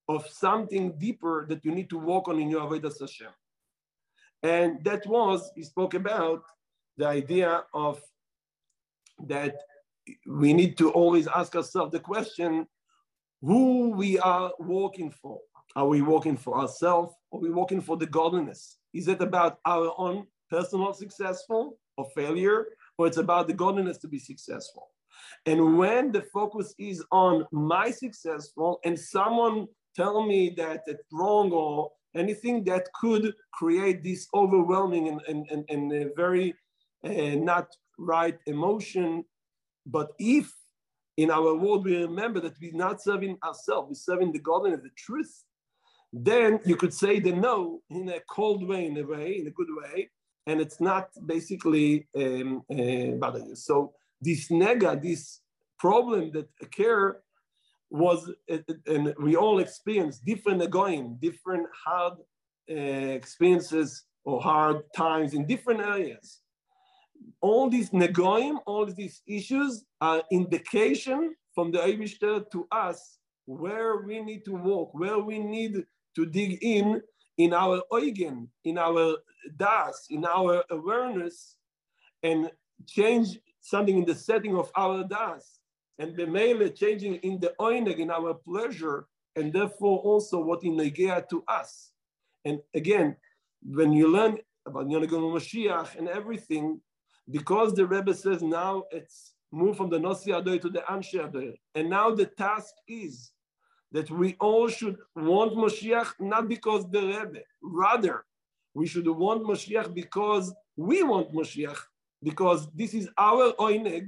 of 0.08 0.26
something 0.26 0.98
deeper 0.98 1.46
that 1.48 1.64
you 1.64 1.72
need 1.72 1.88
to 1.90 1.98
work 1.98 2.26
on 2.28 2.40
in 2.40 2.50
your 2.50 2.62
Avodah 2.62 2.92
Hashem. 2.98 3.28
And 4.42 4.82
that 4.84 5.06
was, 5.06 5.50
he 5.54 5.62
spoke 5.62 5.94
about 5.94 6.42
the 6.96 7.06
idea 7.06 7.64
of 7.74 8.00
that 9.26 9.56
we 10.26 10.52
need 10.52 10.78
to 10.78 10.90
always 10.90 11.26
ask 11.28 11.54
ourselves 11.54 11.92
the 11.92 12.00
question 12.00 12.66
who 13.42 13.90
we 13.90 14.18
are 14.18 14.52
working 14.58 15.10
for. 15.10 15.38
Are 15.76 15.86
we 15.86 16.02
working 16.02 16.36
for 16.36 16.58
ourselves? 16.58 17.14
Or 17.30 17.38
are 17.38 17.42
we 17.42 17.50
working 17.50 17.80
for 17.80 17.96
the 17.96 18.06
godliness? 18.06 18.78
Is 18.92 19.08
it 19.08 19.20
about 19.20 19.58
our 19.64 19.94
own 19.98 20.26
personal 20.50 20.92
successful 20.92 21.78
or 21.96 22.06
failure? 22.14 22.66
Or 22.98 23.06
it's 23.06 23.18
about 23.18 23.46
the 23.46 23.54
godliness 23.54 23.98
to 23.98 24.08
be 24.08 24.18
successful? 24.18 24.88
And 25.46 25.78
when 25.78 26.12
the 26.12 26.22
focus 26.22 26.74
is 26.78 27.04
on 27.12 27.46
my 27.52 27.90
successful 27.90 28.80
and 28.84 28.98
someone 28.98 29.68
tell 29.94 30.26
me 30.26 30.50
that 30.56 30.82
it's 30.86 31.04
wrong 31.12 31.52
or 31.52 31.90
anything 32.14 32.64
that 32.64 32.88
could 33.00 33.32
create 33.52 34.02
this 34.02 34.26
overwhelming 34.34 35.08
and, 35.08 35.20
and, 35.28 35.46
and, 35.50 35.92
and 35.92 36.10
very 36.16 36.54
uh, 37.04 37.36
not 37.36 37.68
right 37.98 38.38
emotion. 38.46 39.24
But 39.86 40.10
if 40.18 40.52
in 41.16 41.30
our 41.30 41.54
world 41.54 41.84
we 41.84 41.96
remember 41.96 42.40
that 42.40 42.54
we're 42.60 42.72
not 42.72 43.02
serving 43.02 43.38
ourselves, 43.44 43.88
we're 43.88 44.14
serving 44.14 44.32
the 44.32 44.38
God 44.38 44.66
and 44.66 44.82
the 44.82 44.90
truth, 44.96 45.44
then 46.12 46.60
you 46.64 46.76
could 46.76 46.92
say 46.92 47.20
the 47.20 47.32
no 47.32 47.82
in 47.90 48.08
a 48.08 48.20
cold 48.28 48.66
way, 48.66 48.86
in 48.86 48.96
a 48.98 49.04
way, 49.04 49.38
in 49.38 49.46
a 49.46 49.50
good 49.50 49.68
way, 49.70 50.10
and 50.46 50.60
it's 50.60 50.80
not 50.80 51.10
basically 51.26 52.08
um, 52.16 52.62
uh. 52.70 53.54
So 53.54 53.92
this 54.20 54.48
nega, 54.48 55.00
this 55.00 55.40
problem 55.78 56.32
that 56.32 56.48
occur 56.60 57.20
was, 57.90 58.30
uh, 58.50 58.58
and 58.86 59.14
we 59.20 59.36
all 59.36 59.58
experienced 59.58 60.24
different 60.24 60.62
negoim, 60.62 61.20
different 61.20 61.66
hard 61.84 62.14
uh, 62.70 62.74
experiences 62.74 64.04
or 64.24 64.40
hard 64.40 64.82
times 64.94 65.34
in 65.34 65.46
different 65.46 65.80
areas. 65.80 66.40
All 67.40 67.68
these 67.68 67.90
negoim, 67.90 68.58
all 68.66 68.86
these 68.86 69.22
issues 69.26 69.84
are 70.00 70.22
indication 70.30 71.34
from 71.54 71.72
the 71.72 71.78
Eibishter 71.78 72.50
to 72.50 72.66
us 72.70 73.18
where 73.46 73.96
we 73.98 74.20
need 74.20 74.44
to 74.44 74.52
walk, 74.52 74.90
where 74.94 75.18
we 75.18 75.38
need 75.38 75.84
to 76.14 76.26
dig 76.26 76.58
in 76.62 77.02
in 77.38 77.52
our 77.52 77.82
oigen, 77.92 78.48
in 78.64 78.78
our 78.78 79.16
das, 79.56 80.06
in 80.10 80.24
our 80.24 80.62
awareness, 80.70 81.56
and 82.22 82.50
change 82.86 83.38
something 83.60 83.98
in 83.98 84.04
the 84.04 84.14
setting 84.14 84.56
of 84.56 84.70
our 84.76 85.04
das, 85.04 85.59
and 86.00 86.16
the 86.16 86.26
mele 86.26 86.68
changing 86.70 87.16
in 87.16 87.38
the 87.38 87.52
oineg, 87.60 87.98
in 87.98 88.10
our 88.10 88.32
pleasure, 88.34 89.06
and 89.36 89.52
therefore 89.52 89.98
also 89.98 90.40
what 90.40 90.64
in 90.64 90.74
negea 90.76 91.28
to 91.28 91.44
us. 91.46 91.92
And 92.46 92.58
again, 92.74 93.16
when 93.62 93.92
you 93.92 94.08
learn 94.08 94.38
about 94.66 94.86
Yonagim 94.86 95.24
Mashiach 95.36 95.96
and 95.98 96.08
everything, 96.08 96.80
because 97.30 97.74
the 97.74 97.86
Rebbe 97.86 98.14
says 98.14 98.42
now 98.42 98.84
it's 98.90 99.34
moved 99.52 99.76
from 99.76 99.90
the 99.90 99.98
Nosi 99.98 100.28
Adoy 100.28 100.58
to 100.62 100.70
the 100.70 100.82
Anshe 100.90 101.14
Adoy, 101.14 101.54
and 101.74 101.90
now 101.90 102.10
the 102.14 102.26
task 102.26 102.72
is 102.88 103.30
that 103.92 104.10
we 104.10 104.36
all 104.40 104.68
should 104.68 104.96
want 105.14 105.52
Mashiach 105.54 106.08
not 106.18 106.48
because 106.48 106.90
the 106.90 107.02
Rebbe, 107.02 107.40
rather, 107.62 108.24
we 108.72 108.86
should 108.86 109.08
want 109.08 109.42
Mashiach 109.44 109.92
because 109.94 110.54
we 110.76 111.02
want 111.02 111.34
Mashiach, 111.34 111.78
because 112.22 112.68
this 112.74 112.94
is 112.94 113.08
our 113.18 113.52
oineg. 113.54 114.06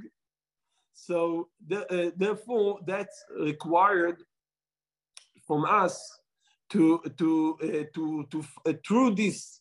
So 0.94 1.48
the, 1.66 1.80
uh, 1.90 2.10
therefore, 2.16 2.80
that's 2.86 3.24
required 3.38 4.22
from 5.46 5.64
us 5.64 5.96
to 6.70 7.02
to 7.18 7.58
uh, 7.62 7.84
to 7.94 8.26
to 8.30 8.44
uh, 8.66 8.72
through 8.86 9.14
this 9.14 9.60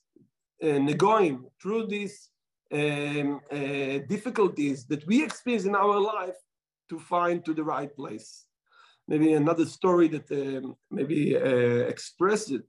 uh, 0.61 0.79
negoim, 0.87 1.45
through 1.61 1.87
these 1.87 2.29
um, 2.73 3.41
uh, 3.51 3.99
difficulties 4.07 4.85
that 4.85 5.05
we 5.07 5.23
experience 5.23 5.65
in 5.65 5.75
our 5.75 5.99
life, 5.99 6.37
to 6.89 6.99
find 6.99 7.43
to 7.45 7.53
the 7.53 7.63
right 7.63 7.95
place 7.95 8.45
maybe 9.11 9.33
another 9.33 9.65
story 9.65 10.07
that 10.07 10.31
um, 10.31 10.75
maybe 10.89 11.35
uh, 11.35 11.83
express 11.93 12.49
it. 12.49 12.63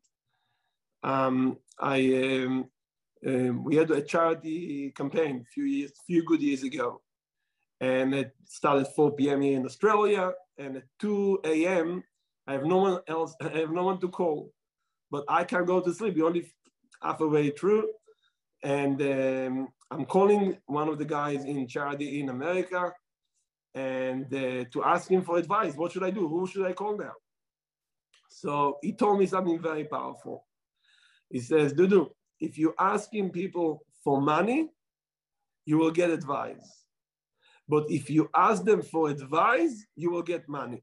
Um, 1.05 1.59
I 1.79 1.99
um, 2.25 2.65
um, 3.25 3.65
we 3.65 3.77
had 3.77 3.91
a 3.93 4.03
charity 4.03 4.93
campaign 4.97 5.35
a 5.43 5.51
few 5.55 5.65
years, 5.65 5.93
few 6.07 6.25
good 6.25 6.43
years 6.43 6.65
ago, 6.65 7.01
and 7.83 8.15
it 8.15 8.31
started 8.45 8.87
4 8.87 9.11
p.m. 9.17 9.43
here 9.43 9.57
in 9.59 9.67
Australia, 9.67 10.33
and 10.57 10.77
at 10.77 10.85
2 11.01 11.41
a.m. 11.45 12.05
I 12.47 12.53
have 12.53 12.65
no 12.65 12.77
one 12.77 13.01
else, 13.09 13.35
I 13.43 13.49
have 13.59 13.73
no 13.73 13.83
one 13.83 14.01
to 14.01 14.09
call, 14.09 14.53
but 15.11 15.25
I 15.29 15.43
can't 15.45 15.67
go 15.67 15.81
to 15.81 15.93
sleep. 15.93 16.17
You're 16.17 16.29
only 16.29 16.51
halfway 17.03 17.51
through, 17.51 17.91
and 18.63 19.03
um, 19.03 19.69
I'm 19.91 20.07
calling 20.07 20.57
one 20.67 20.89
of 20.89 20.99
the 20.99 21.05
guys 21.05 21.45
in 21.45 21.67
charity 21.67 22.21
in 22.21 22.29
America, 22.29 22.93
and 23.75 24.33
uh, 24.33 24.65
to 24.73 24.85
ask 24.85 25.11
him 25.11 25.23
for 25.23 25.37
advice. 25.37 25.75
What 25.75 25.91
should 25.91 26.05
I 26.05 26.11
do? 26.11 26.29
Who 26.29 26.47
should 26.47 26.65
I 26.65 26.75
call 26.75 26.97
now? 26.97 27.15
So 28.29 28.79
he 28.81 28.93
told 28.93 29.19
me 29.19 29.27
something 29.27 29.61
very 29.61 29.85
powerful. 29.85 30.47
He 31.31 31.41
says, 31.41 31.75
Dudu, 31.75 32.11
if 32.39 32.59
you're 32.59 32.75
asking 32.79 33.31
people 33.31 33.85
for 34.05 34.21
money, 34.21 34.69
you 35.65 35.79
will 35.79 35.91
get 35.91 36.11
advice. 36.11 36.82
But 37.69 37.91
if 37.91 38.11
you 38.11 38.29
ask 38.35 38.65
them 38.65 38.83
for 38.83 39.09
advice, 39.09 39.85
you 39.97 40.11
will 40.11 40.23
get 40.23 40.49
money. 40.49 40.83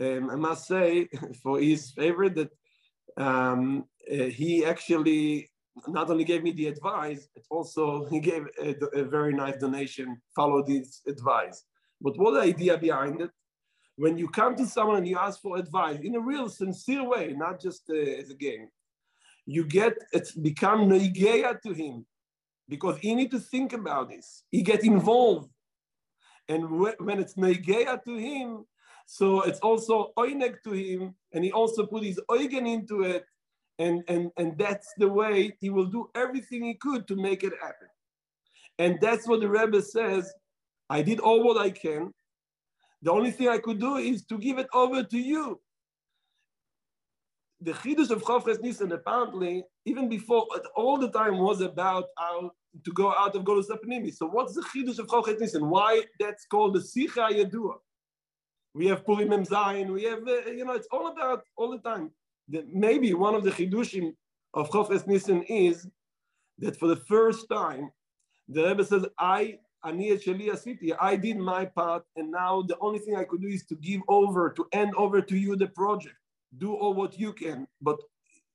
Um, 0.00 0.30
I 0.30 0.36
must 0.36 0.66
say, 0.66 1.08
for 1.42 1.60
his 1.60 1.90
favorite, 1.90 2.34
that 2.36 2.50
um, 3.16 3.84
uh, 4.10 4.24
he 4.24 4.64
actually 4.64 5.50
not 5.86 6.10
only 6.10 6.24
gave 6.24 6.42
me 6.42 6.52
the 6.52 6.66
advice, 6.66 7.28
but 7.34 7.44
also 7.50 8.04
he 8.10 8.20
gave 8.20 8.46
a, 8.62 8.74
a, 8.94 9.04
very 9.04 9.32
nice 9.32 9.56
donation, 9.56 10.20
followed 10.34 10.68
his 10.68 11.00
advice. 11.06 11.64
But 12.00 12.18
what 12.18 12.32
the 12.32 12.40
idea 12.40 12.78
behind 12.78 13.20
it? 13.20 13.30
When 13.96 14.16
you 14.16 14.28
come 14.28 14.56
to 14.56 14.66
someone 14.66 14.96
and 14.96 15.08
you 15.08 15.18
ask 15.18 15.42
for 15.42 15.58
advice 15.58 15.98
in 16.02 16.14
a 16.14 16.20
real 16.20 16.48
sincere 16.48 17.06
way, 17.06 17.34
not 17.36 17.60
just 17.60 17.82
uh, 17.90 17.94
as 17.94 18.30
a 18.30 18.34
game, 18.34 18.68
you 19.46 19.64
get 19.64 19.94
it's 20.12 20.32
become 20.32 20.88
neigeya 20.88 21.60
to 21.62 21.72
him 21.72 22.06
because 22.68 22.96
he 22.98 23.14
need 23.14 23.30
to 23.32 23.40
think 23.40 23.72
about 23.72 24.08
this. 24.08 24.44
He 24.50 24.62
get 24.62 24.84
involved, 24.84 25.50
and 26.50 26.68
when 26.68 27.20
it's 27.20 27.34
neigeya 27.34 28.02
to 28.04 28.16
him, 28.16 28.66
so 29.06 29.42
it's 29.42 29.60
also 29.60 30.12
oineg 30.18 30.56
to 30.64 30.72
him, 30.72 31.14
and 31.32 31.44
he 31.44 31.52
also 31.52 31.86
put 31.86 32.02
his 32.02 32.20
oigen 32.28 32.68
into 32.68 33.02
it, 33.02 33.24
and 33.78 34.02
and 34.08 34.30
and 34.36 34.58
that's 34.58 34.92
the 34.98 35.08
way 35.08 35.56
he 35.60 35.70
will 35.70 35.86
do 35.86 36.10
everything 36.14 36.64
he 36.64 36.74
could 36.74 37.06
to 37.08 37.16
make 37.16 37.44
it 37.44 37.52
happen. 37.62 37.88
And 38.78 38.98
that's 39.00 39.28
what 39.28 39.40
the 39.40 39.48
Rebbe 39.48 39.80
says 39.80 40.32
I 40.88 41.02
did 41.02 41.20
all 41.20 41.44
what 41.44 41.56
I 41.56 41.70
can. 41.70 42.12
The 43.02 43.12
only 43.12 43.30
thing 43.30 43.48
I 43.48 43.58
could 43.58 43.78
do 43.78 43.96
is 43.96 44.24
to 44.26 44.36
give 44.36 44.58
it 44.58 44.68
over 44.74 45.04
to 45.04 45.18
you. 45.18 45.60
The 47.60 47.72
Chiddush 47.72 48.10
of 48.10 48.22
Chavches 48.22 48.60
Nisan, 48.60 48.92
apparently, 48.92 49.64
even 49.84 50.08
before, 50.08 50.46
all 50.74 50.98
the 50.98 51.10
time 51.10 51.38
was 51.38 51.60
about 51.60 52.06
how 52.18 52.52
to 52.84 52.92
go 52.92 53.12
out 53.12 53.34
of 53.34 53.44
Golus 53.44 53.68
Apnimi. 53.68 54.14
So 54.14 54.26
what's 54.26 54.54
the 54.54 54.62
Chiddush 54.62 54.98
of 54.98 55.06
Chavches 55.06 55.40
Nisan? 55.40 55.68
Why 55.68 56.02
that's 56.18 56.46
called 56.46 56.74
the 56.74 56.80
Sicha 56.80 57.30
Yadua? 57.30 57.74
We 58.74 58.86
have 58.86 59.04
Purim 59.04 59.28
Mem 59.28 59.44
Zayin, 59.44 59.92
we 59.92 60.04
have, 60.04 60.20
uh, 60.26 60.50
you 60.50 60.64
know, 60.64 60.74
it's 60.74 60.88
all 60.92 61.08
about, 61.08 61.42
all 61.56 61.70
the 61.70 61.78
time. 61.78 62.10
The, 62.48 62.64
maybe 62.72 63.14
one 63.14 63.34
of 63.34 63.42
the 63.42 63.50
Chidushim 63.50 64.14
of 64.54 64.70
Chavches 64.70 65.06
Nisan 65.06 65.42
is 65.42 65.88
that 66.58 66.78
for 66.78 66.86
the 66.86 66.96
first 66.96 67.48
time, 67.48 67.90
the 68.48 68.64
Rebbe 68.64 68.84
says, 68.84 69.06
I 69.18 69.58
I 69.82 71.16
did 71.16 71.38
my 71.38 71.64
part, 71.64 72.04
and 72.16 72.30
now 72.30 72.62
the 72.62 72.76
only 72.80 72.98
thing 72.98 73.16
I 73.16 73.24
could 73.24 73.40
do 73.40 73.48
is 73.48 73.64
to 73.66 73.76
give 73.76 74.02
over, 74.08 74.50
to 74.50 74.66
hand 74.74 74.92
over 74.96 75.22
to 75.22 75.36
you 75.38 75.56
the 75.56 75.68
project. 75.68 76.16
Do 76.58 76.74
all 76.74 76.92
what 76.92 77.18
you 77.18 77.32
can. 77.32 77.66
But 77.80 77.98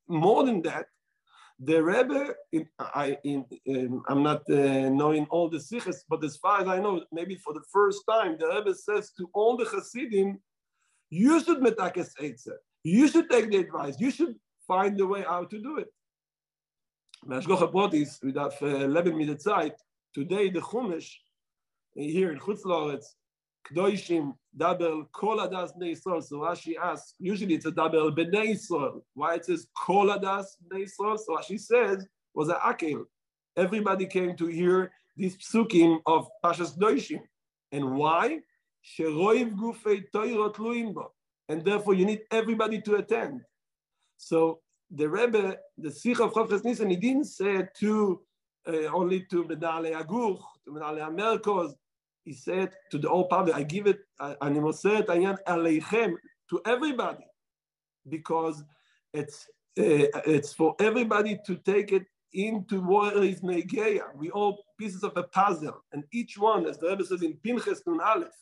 more 0.07 0.43
than 0.43 0.61
that, 0.63 0.85
the 1.59 1.81
Rebbe, 1.81 2.33
in, 2.51 2.67
I, 2.79 3.17
in, 3.23 3.45
in, 3.65 4.01
I'm 4.09 4.23
not 4.23 4.41
uh, 4.49 4.89
knowing 4.89 5.25
all 5.29 5.49
the 5.49 5.59
sikhs, 5.59 6.03
but 6.09 6.23
as 6.23 6.37
far 6.37 6.61
as 6.61 6.67
I 6.67 6.79
know, 6.79 7.03
maybe 7.11 7.35
for 7.35 7.53
the 7.53 7.63
first 7.71 8.03
time, 8.09 8.37
the 8.37 8.47
Rebbe 8.47 8.73
says 8.73 9.11
to 9.17 9.29
all 9.33 9.55
the 9.55 9.65
Hasidim, 9.65 10.39
you 11.09 11.43
should 11.43 11.61
metakes 11.61 12.13
eitzer. 12.21 12.57
You 12.83 13.07
should 13.07 13.29
take 13.29 13.49
the 13.49 13.57
advice. 13.57 13.95
You 13.99 14.11
should 14.11 14.35
find 14.67 14.97
the 14.97 15.07
way 15.07 15.23
how 15.27 15.45
to 15.45 15.61
do 15.61 15.77
it. 15.77 15.87
Mashgocha 17.25 17.71
with 18.21 18.35
that 18.35 18.61
Leben 18.61 19.17
mit 19.17 19.27
der 19.27 19.37
Zeit, 19.37 19.73
Today, 20.15 20.49
the 20.49 20.61
Chumash 20.61 21.11
here 21.93 22.31
in 22.31 22.39
Chutzlaretz, 22.39 23.03
Kdoishim, 23.71 24.33
Dabel, 24.57 25.05
Kol 25.11 25.39
Adas 25.39 25.71
Bnei 25.77 25.91
Yisrael. 25.95 26.23
So 26.23 26.37
Rashi 26.37 26.75
asks, 26.81 27.15
usually 27.19 27.55
it's 27.55 27.65
a 27.65 27.71
Bnei 27.71 28.53
Yisrael. 28.53 29.01
Why 29.13 29.35
it 29.35 29.45
says 29.45 29.67
Kol 29.77 30.07
Adas 30.07 30.45
Bnei 30.67 30.83
Yisrael? 30.83 31.17
So 31.17 31.35
Rashi 31.35 31.59
says, 31.59 32.05
was 32.33 32.49
a 32.49 32.55
Akel. 32.55 33.05
Everybody 33.57 34.05
came 34.05 34.35
to 34.35 34.47
hear 34.47 34.91
these 35.15 35.37
psukim 35.37 35.99
of 36.05 36.27
Pashas 36.43 36.77
Kdoishim. 36.77 37.21
And 37.71 37.95
why? 37.95 38.39
Sheroiv 38.83 39.55
Gufei 39.55 40.03
Toirot 40.13 40.55
Luimbo. 40.55 41.07
And 41.49 41.63
therefore 41.63 41.93
you 41.93 42.05
need 42.05 42.21
everybody 42.31 42.81
to 42.81 42.95
attend. 42.95 43.41
So 44.17 44.59
the 44.91 45.09
Rebbe, 45.09 45.57
the 45.77 45.91
Sikh 45.91 46.19
of 46.19 46.33
Chav 46.33 46.63
Nisan, 46.63 46.89
he 46.89 46.95
didn't 46.95 47.25
say 47.25 47.67
to 47.79 48.21
uh, 48.67 48.87
only 48.93 49.25
to 49.29 49.43
Menale 49.43 49.93
Aguch, 49.93 50.41
to 50.65 50.71
Menale 50.71 50.99
Amerkos 50.99 51.73
He 52.24 52.32
said 52.34 52.72
to 52.90 52.98
the 52.98 53.08
whole 53.08 53.26
public, 53.26 53.54
I 53.54 53.62
give 53.62 53.86
it, 53.86 53.98
אני 54.20 54.60
מוסר 54.60 54.98
את 54.98 55.08
העניין 55.08 55.36
עליכם, 55.46 56.10
to 56.52 56.60
everybody, 56.66 57.24
because 58.08 58.62
it's, 59.14 59.48
uh, 59.78 60.06
it's 60.26 60.52
for 60.52 60.74
everybody 60.80 61.38
to 61.46 61.56
take 61.56 61.92
it 61.92 62.04
into 62.32 62.80
what 62.80 63.16
is 63.16 63.40
Negeya. 63.40 64.14
We 64.14 64.30
all 64.30 64.64
pieces 64.78 65.02
of 65.02 65.16
a 65.16 65.24
puzzle, 65.24 65.82
and 65.92 66.04
each 66.12 66.38
one, 66.38 66.66
as 66.66 66.78
the 66.78 66.88
Rebbe 66.88 67.04
says 67.04 67.22
in 67.22 67.34
Pinchas 67.34 67.82
Nun 67.86 68.00
Aleph, 68.00 68.38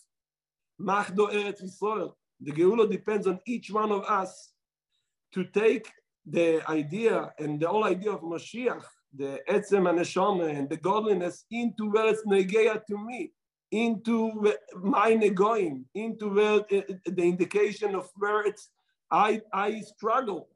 Machdo 0.81 1.33
Eretz 1.33 1.63
Yisrael, 1.63 2.13
the 2.41 2.53
Geula 2.53 2.91
depends 2.91 3.27
on 3.27 3.41
each 3.47 3.71
one 3.71 3.91
of 3.93 4.05
us 4.05 4.53
to 5.35 5.45
take 5.45 5.91
the 6.27 6.63
idea 6.71 7.33
and 7.39 7.61
the 7.61 7.69
whole 7.69 7.85
idea 7.85 8.13
of 8.13 8.21
Mashiach 8.21 8.85
the 9.15 9.41
etzem 9.49 9.89
and 9.89 10.57
and 10.57 10.69
the 10.69 10.77
godliness 10.77 11.45
into 11.51 11.91
where 11.91 12.09
it's 12.09 12.25
negeya 12.27 12.85
to 12.87 12.99
me, 12.99 13.33
into 13.74 14.54
my 14.76 15.14
negoim, 15.14 15.84
into 15.96 16.30
where 16.30 16.60
the 16.70 17.24
indication 17.34 17.96
of 17.96 18.10
where 18.16 18.46
it's 18.46 18.70
I 19.12 19.42
I 19.52 19.82
struggle, 19.82 20.50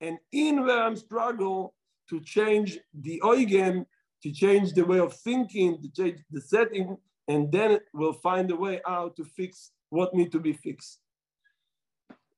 and 0.00 0.18
in 0.30 0.64
where 0.64 0.82
I'm 0.84 0.96
struggle 0.96 1.74
to 2.10 2.20
change 2.20 2.78
the 3.06 3.20
oigen, 3.24 3.86
to 4.22 4.30
change 4.30 4.72
the 4.72 4.84
way 4.84 5.00
of 5.00 5.12
thinking, 5.14 5.82
to 5.82 5.88
change 5.98 6.20
the 6.30 6.40
setting, 6.40 6.96
and 7.26 7.50
then 7.50 7.80
we'll 7.92 8.20
find 8.28 8.50
a 8.52 8.56
way 8.56 8.80
out 8.86 9.16
to 9.16 9.24
fix 9.24 9.72
what 9.90 10.14
need 10.14 10.30
to 10.32 10.38
be 10.38 10.52
fixed. 10.52 11.00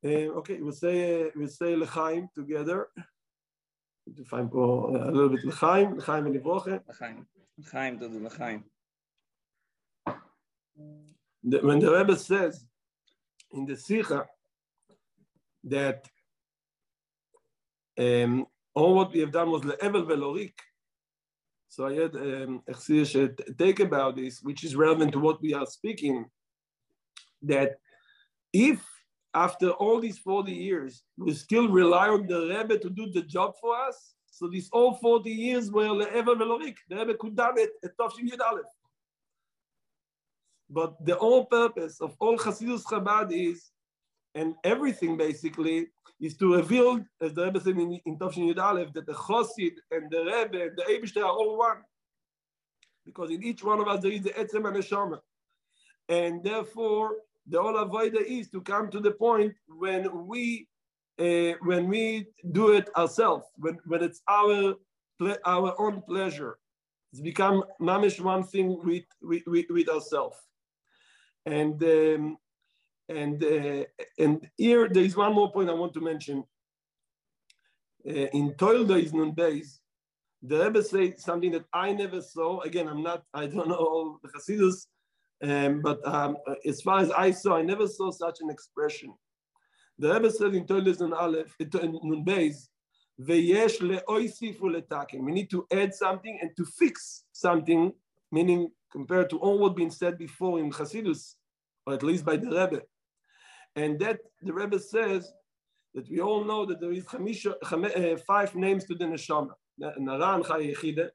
Uh, 0.02 0.29
okay, 0.40 0.59
we'll 0.62 0.72
say 0.72 1.26
uh, 1.26 1.31
we'll 1.37 1.48
say 1.48 1.74
lechaim 1.74 2.33
together. 2.35 2.88
To 4.16 4.24
find 4.24 4.50
a 4.52 4.57
little 4.57 5.29
bit 5.29 5.44
lechaim, 5.44 5.96
lechaim 5.98 6.26
and 6.26 6.35
livroche. 6.37 6.81
Lechaim, 6.90 7.26
lechaim 7.61 8.00
to 8.00 8.09
the. 11.45 11.59
When 11.59 11.79
the 11.79 11.93
Rebbe 11.93 12.17
says 12.17 12.65
in 13.53 13.67
the 13.67 13.77
Sikha 13.77 14.27
that 15.65 16.09
um, 17.99 18.47
all 18.75 18.95
what 18.95 19.12
we 19.12 19.21
have 19.21 19.33
done 19.33 19.51
was 19.51 19.62
le'evel 19.62 20.07
velorik, 20.07 20.55
so 21.69 21.87
I 21.87 21.95
had 21.95 22.15
um, 22.17 22.62
take 23.59 23.81
about 23.81 24.17
this, 24.17 24.41
which 24.43 24.65
is 24.65 24.77
relevant 24.77 25.12
to 25.12 25.19
what 25.19 25.43
we 25.43 25.53
are 25.53 25.67
speaking, 25.67 26.25
that 27.43 27.79
if 28.53 28.81
after 29.35 29.71
all 29.71 30.01
these 30.01 30.19
40 30.19 30.51
years, 30.51 31.03
we 31.19 31.35
still 31.35 31.69
rely 31.69 32.09
on 32.09 32.27
the 32.27 32.41
Rebbe 32.47 32.79
to 32.79 32.89
do 32.89 33.11
the 33.12 33.23
job 33.23 33.53
for 33.61 33.79
us. 33.79 34.15
So 34.31 34.49
these 34.49 34.71
all 34.73 34.95
40 34.95 35.31
years 35.31 35.71
were 35.71 35.89
le'ever 35.89 36.35
velorik. 36.35 36.77
The 36.89 36.97
Rebbe 36.97 37.15
could 37.15 37.37
done 37.37 37.59
it 37.59 37.71
at 37.85 37.97
Tovshin 37.99 38.31
Yud 38.31 38.41
Aleph. 38.41 38.65
But 40.68 41.05
the 41.05 41.16
whole 41.16 41.44
purpose 41.44 42.00
of 42.00 42.16
all 42.18 42.37
Hasidus 42.37 42.83
Chabad 42.85 43.33
is, 43.33 43.70
and 44.35 44.55
everything 44.64 45.16
basically, 45.16 45.87
is 46.20 46.37
to 46.38 46.55
reveal, 46.55 47.00
as 47.20 47.35
the 47.35 47.44
Rebbe 47.44 47.61
said 47.61 47.76
in, 47.76 48.00
in 48.05 48.18
Tovshin 48.18 48.52
Yud 48.52 48.62
Aleph, 48.62 48.92
that 48.94 49.07
the 49.07 49.12
Chosid 49.12 49.74
and 49.90 50.11
the 50.11 50.24
Rebbe 50.24 50.62
and 50.62 50.76
the 50.76 50.85
Eibishter 50.88 51.22
are 51.22 51.31
all 51.31 51.59
one. 51.59 51.79
Because 53.05 53.31
in 53.31 53.42
each 53.44 53.62
one 53.62 53.81
of 53.81 53.87
us 53.87 54.02
there 54.02 54.11
is 54.11 54.22
the 54.22 54.31
Etzem 54.31 54.66
and 54.66 54.76
the 54.76 54.83
Shama. 54.83 55.20
And 56.09 56.42
therefore, 56.42 57.16
the 57.48 57.62
whole 57.62 57.74
avoida 57.74 58.20
is 58.20 58.48
to 58.50 58.61
come 58.61 58.90
to 58.90 59.00
the 59.00 59.12
point 59.12 59.55
when 59.68 60.26
we 60.26 60.66
uh, 61.18 61.55
when 61.62 61.88
we 61.88 62.26
do 62.52 62.72
it 62.72 62.90
ourselves, 62.94 63.46
when, 63.57 63.79
when 63.87 64.02
it's 64.02 64.20
our 64.29 64.74
our 65.44 65.74
own 65.81 66.02
pleasure. 66.02 66.59
It's 67.12 67.22
become 67.22 67.64
mamish 67.81 68.20
one 68.20 68.44
thing 68.44 68.79
with 68.85 69.05
with, 69.22 69.42
with 69.70 69.88
ourselves. 69.88 70.37
And 71.46 71.82
um, 71.82 72.37
and 73.09 73.42
uh, 73.42 73.85
and 74.18 74.48
here 74.56 74.88
there 74.88 75.04
is 75.04 75.16
one 75.16 75.32
more 75.32 75.52
point 75.52 75.70
I 75.70 75.74
want 75.74 75.94
to 75.94 76.00
mention. 76.00 76.44
Uh, 78.09 78.28
in 78.38 78.54
Toilda 78.54 78.96
is 78.96 79.12
Nun 79.12 79.32
Beis, 79.32 79.78
the 80.42 80.64
Rebbe 80.64 80.82
say 80.82 81.14
something 81.16 81.52
that 81.52 81.64
I 81.72 81.92
never 81.92 82.20
saw. 82.20 82.61
Again, 82.61 82.88
I'm 82.88 83.02
not, 83.02 83.24
I 83.35 83.46
don't 83.46 83.68
know 83.68 83.74
all 83.74 84.20
the 84.22 84.28
Hasidus, 84.28 84.87
um, 85.42 85.82
but 85.82 86.06
um, 86.06 86.37
as 86.64 86.80
far 86.82 87.00
as 87.00 87.11
I 87.11 87.32
saw, 87.32 87.56
I 87.56 87.62
never 87.62 87.88
saw 87.88 88.11
such 88.11 88.40
an 88.40 88.50
expression. 88.50 89.12
The 89.98 90.12
Rebbe 90.12 90.30
said 90.30 90.54
in 90.54 90.66
Toiles 90.66 91.00
and 91.00 91.14
Aleph, 91.14 91.56
in 91.59 91.70
Nun 91.72 92.22
Veyesh. 92.24 92.68
We 93.18 93.50
need 95.32 95.50
to 95.50 95.66
add 95.72 95.94
something 95.94 96.38
and 96.42 96.50
to 96.56 96.66
fix 96.66 97.24
something, 97.32 97.92
meaning 98.30 98.70
compared 98.96 99.28
to 99.28 99.37
all 99.44 99.59
what 99.59 99.76
been 99.76 99.90
said 99.90 100.16
before 100.16 100.59
in 100.59 100.70
Hasidus, 100.72 101.35
or 101.87 101.92
at 101.92 102.02
least 102.02 102.24
by 102.24 102.37
the 102.42 102.48
Rebbe. 102.59 102.80
And 103.80 103.90
that 104.00 104.18
the 104.40 104.54
Rebbe 104.54 104.78
says 104.78 105.30
that 105.94 106.09
we 106.09 106.20
all 106.20 106.42
know 106.50 106.64
that 106.64 106.80
there 106.80 106.92
is 106.92 107.04
uh, 107.06 108.16
five 108.32 108.50
names 108.54 108.82
to 108.87 108.94
the 108.94 109.04
neshama, 109.04 109.54
Naran 110.09 110.42
Chayechide, 110.48 111.11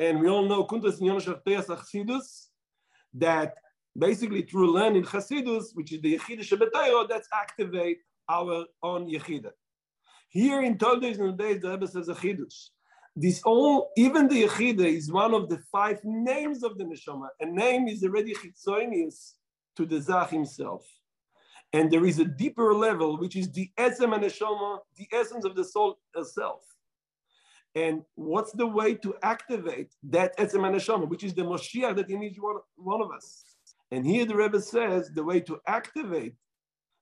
and 0.00 0.18
we 0.20 0.28
all 0.28 0.46
know 0.50 0.64
Kuntas 0.64 0.98
Achsidus, 1.76 2.28
that 3.14 3.54
basically 3.96 4.42
through 4.42 4.72
learning 4.72 5.04
Chassidus, 5.04 5.66
which 5.74 5.92
is 5.92 6.00
the 6.02 6.18
Yechida 6.18 6.42
Shabbatayro, 6.48 7.08
that's 7.08 7.28
activate 7.32 7.98
our 8.28 8.64
own 8.82 9.08
Yechida. 9.08 9.52
Here 10.30 10.60
in 10.62 10.76
Toldos 10.76 11.18
and 11.18 11.38
days, 11.38 11.60
the 11.62 11.70
Rebbe 11.70 11.86
says 11.86 12.08
a 12.08 12.14
Chiddush. 12.14 12.70
This 13.14 13.42
all, 13.44 13.90
even 13.96 14.26
the 14.26 14.44
Yechida 14.44 14.86
is 14.86 15.12
one 15.12 15.34
of 15.34 15.48
the 15.50 15.58
five 15.70 16.00
names 16.02 16.62
of 16.62 16.78
the 16.78 16.84
Neshama. 16.84 17.28
A 17.40 17.46
name 17.46 17.86
is 17.86 18.02
already 18.02 18.34
Chitzonius 18.34 19.34
to 19.76 19.84
the 19.84 20.00
Zach 20.00 20.30
himself. 20.30 20.86
And 21.74 21.90
there 21.90 22.06
is 22.06 22.18
a 22.18 22.24
deeper 22.24 22.74
level, 22.74 23.18
which 23.18 23.36
is 23.36 23.50
the 23.50 23.70
Esem 23.78 24.14
and 24.14 24.24
Neshama, 24.24 24.78
the 24.96 25.06
essence 25.12 25.44
of 25.44 25.54
the 25.54 25.64
soul 25.64 25.98
itself. 26.14 26.62
And 27.74 28.02
what's 28.14 28.52
the 28.52 28.66
way 28.66 28.94
to 28.96 29.14
activate 29.22 29.94
that 30.04 30.36
Etzem 30.38 30.60
Neshama, 30.60 31.08
which 31.08 31.24
is 31.24 31.34
the 31.34 31.42
Moshiach 31.42 31.96
that 31.96 32.10
in 32.10 32.22
each 32.22 32.38
one, 32.38 32.56
one 32.76 33.02
of 33.02 33.10
us? 33.10 33.44
And 33.90 34.06
here 34.06 34.24
the 34.24 34.36
Rebbe 34.36 34.60
says 34.60 35.10
the 35.14 35.24
way 35.24 35.40
to 35.40 35.58
activate 35.66 36.34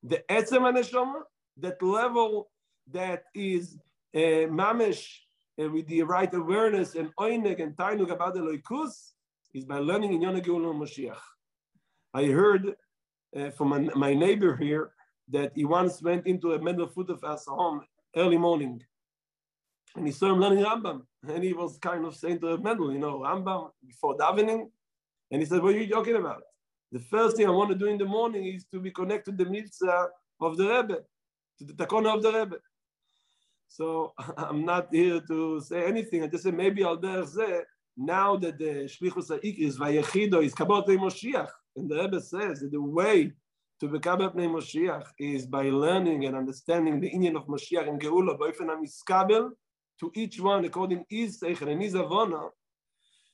the 0.02 0.22
Etzem 0.28 0.62
Neshama, 0.72 1.22
that 1.58 1.80
level 1.82 2.50
that 2.90 3.24
is 3.34 3.78
uh, 4.14 4.46
mamish 4.48 5.06
uh, 5.58 5.68
with 5.70 5.86
the 5.86 6.02
right 6.02 6.32
awareness 6.34 6.94
and 6.94 7.10
oineg 7.18 7.62
and 7.62 7.76
tainug 7.76 8.10
about 8.10 8.34
the 8.34 8.40
loikus, 8.40 9.12
is 9.54 9.64
by 9.64 9.78
learning 9.78 10.12
in 10.12 10.22
Yonah 10.22 10.40
Geulah. 10.40 11.16
I 12.14 12.24
heard 12.26 12.74
uh, 13.36 13.50
from 13.50 13.68
my, 13.68 13.78
my, 13.94 14.14
neighbor 14.14 14.56
here 14.56 14.92
that 15.28 15.52
he 15.54 15.64
once 15.64 16.02
went 16.02 16.26
into 16.26 16.52
a 16.52 16.62
Mendel 16.62 16.88
Futerfas 16.88 17.46
home 17.46 17.82
early 18.16 18.38
morning 18.38 18.82
and 19.96 20.06
he 20.06 20.12
saw 20.12 20.32
him 20.32 20.40
learning 20.40 20.64
Rambam. 20.64 21.02
And 21.28 21.42
he 21.42 21.52
was 21.52 21.78
kind 21.78 22.04
of 22.04 22.14
saying 22.16 22.40
to 22.40 22.58
Mendel, 22.58 22.92
you 22.92 22.98
know, 22.98 23.20
Rambam 23.20 23.70
before 23.86 24.16
davening. 24.16 24.70
And 25.30 25.42
he 25.42 25.46
said, 25.46 25.62
What 25.62 25.74
are 25.74 25.78
you 25.78 25.88
talking 25.88 26.16
about? 26.16 26.42
The 26.92 27.00
first 27.00 27.36
thing 27.36 27.46
I 27.46 27.50
want 27.50 27.70
to 27.70 27.76
do 27.76 27.86
in 27.86 27.98
the 27.98 28.04
morning 28.04 28.46
is 28.46 28.64
to 28.72 28.80
be 28.80 28.90
connected 28.90 29.38
to 29.38 29.44
the 29.44 29.50
mitzvah 29.50 30.08
of 30.40 30.56
the 30.56 30.68
Rebbe, 30.68 30.98
to 31.58 31.64
the 31.64 31.72
takona 31.72 32.16
of 32.16 32.22
the 32.22 32.32
Rebbe. 32.32 32.56
So 33.70 34.12
I'm 34.36 34.64
not 34.64 34.88
here 34.92 35.20
to 35.28 35.60
say 35.60 35.84
anything. 35.84 36.22
I 36.24 36.26
just 36.26 36.44
say 36.44 36.50
maybe 36.50 36.84
I'll 36.84 36.96
dare 36.96 37.24
say 37.24 37.62
now 37.96 38.36
that 38.36 38.58
the 38.58 38.88
Shlichus 38.92 39.28
Ha'ik 39.28 39.58
is 39.58 39.78
Vayechido, 39.78 40.44
is 40.44 40.54
Kabot 40.54 40.86
Moshiach. 40.86 41.48
And 41.76 41.88
the 41.88 41.96
Rebbe 41.96 42.20
says 42.20 42.60
that 42.60 42.72
the 42.72 42.82
way 42.82 43.32
to 43.78 43.88
become 43.88 44.20
a 44.22 44.30
Moshiach 44.30 45.06
is 45.18 45.46
by 45.46 45.70
learning 45.70 46.26
and 46.26 46.36
understanding 46.36 47.00
the 47.00 47.08
Indian 47.08 47.36
of 47.36 47.46
Moshiach 47.46 47.88
and 47.88 48.00
Geula, 48.00 48.36
Boifen 48.36 48.68
HaMiskabel, 48.72 49.50
to 50.00 50.10
each 50.14 50.40
one 50.40 50.64
according 50.64 51.04
his 51.08 51.40
seichel 51.40 51.70
and 51.70 51.80
his 51.80 51.94
avona. 51.94 52.50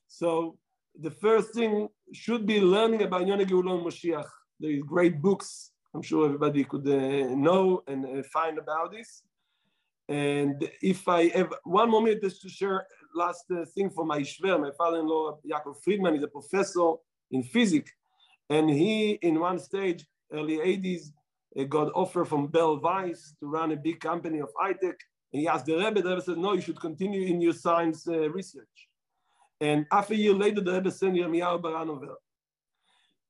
So 0.06 0.58
the 1.00 1.10
first 1.10 1.54
thing 1.54 1.88
should 2.12 2.44
be 2.44 2.60
learning 2.60 3.02
about 3.02 3.26
Yonah 3.26 3.46
Geulon 3.46 3.82
Moshiach. 3.82 4.28
There 4.60 4.70
is 4.70 4.82
great 4.82 5.22
books. 5.22 5.70
I'm 5.94 6.02
sure 6.02 6.26
everybody 6.26 6.64
could 6.64 6.86
uh, 6.86 7.34
know 7.34 7.82
and 7.86 8.04
uh, 8.04 8.22
find 8.32 8.58
about 8.58 8.92
this. 8.92 9.22
And 10.08 10.68
if 10.82 11.08
I 11.08 11.28
have 11.28 11.52
one 11.64 11.90
moment 11.90 12.22
just 12.22 12.40
to 12.42 12.48
share 12.48 12.86
last 13.14 13.44
uh, 13.50 13.64
thing 13.74 13.90
for 13.90 14.04
my 14.04 14.20
Shver, 14.20 14.60
my 14.60 14.70
father-in-law 14.78 15.38
Yaakov 15.50 15.82
Friedman 15.82 16.14
is 16.14 16.22
a 16.22 16.28
professor 16.28 16.92
in 17.32 17.42
physics, 17.42 17.90
and 18.48 18.70
he 18.70 19.12
in 19.22 19.40
one 19.40 19.58
stage, 19.58 20.06
early 20.32 20.58
80s, 20.58 21.12
uh, 21.58 21.64
got 21.64 21.92
offer 21.94 22.24
from 22.24 22.46
Bell 22.46 22.78
Weiss 22.78 23.34
to 23.40 23.46
run 23.46 23.72
a 23.72 23.76
big 23.76 23.98
company 23.98 24.38
of 24.38 24.50
high 24.56 24.74
tech 24.74 24.96
and 25.32 25.40
he 25.40 25.48
asked 25.48 25.66
the 25.66 25.76
Rebbe, 25.76 26.00
the 26.00 26.08
Rebbe 26.10 26.22
said, 26.22 26.38
no, 26.38 26.54
you 26.54 26.60
should 26.60 26.80
continue 26.80 27.26
in 27.26 27.40
your 27.40 27.52
science 27.52 28.06
uh, 28.08 28.30
research. 28.30 28.88
And 29.60 29.86
half 29.90 30.10
a 30.10 30.16
year 30.16 30.32
later, 30.32 30.60
the 30.60 30.72
Rebbe 30.72 30.90
sent 30.90 31.14
Yirmiyahu 31.14 31.60
Branover. 31.60 32.14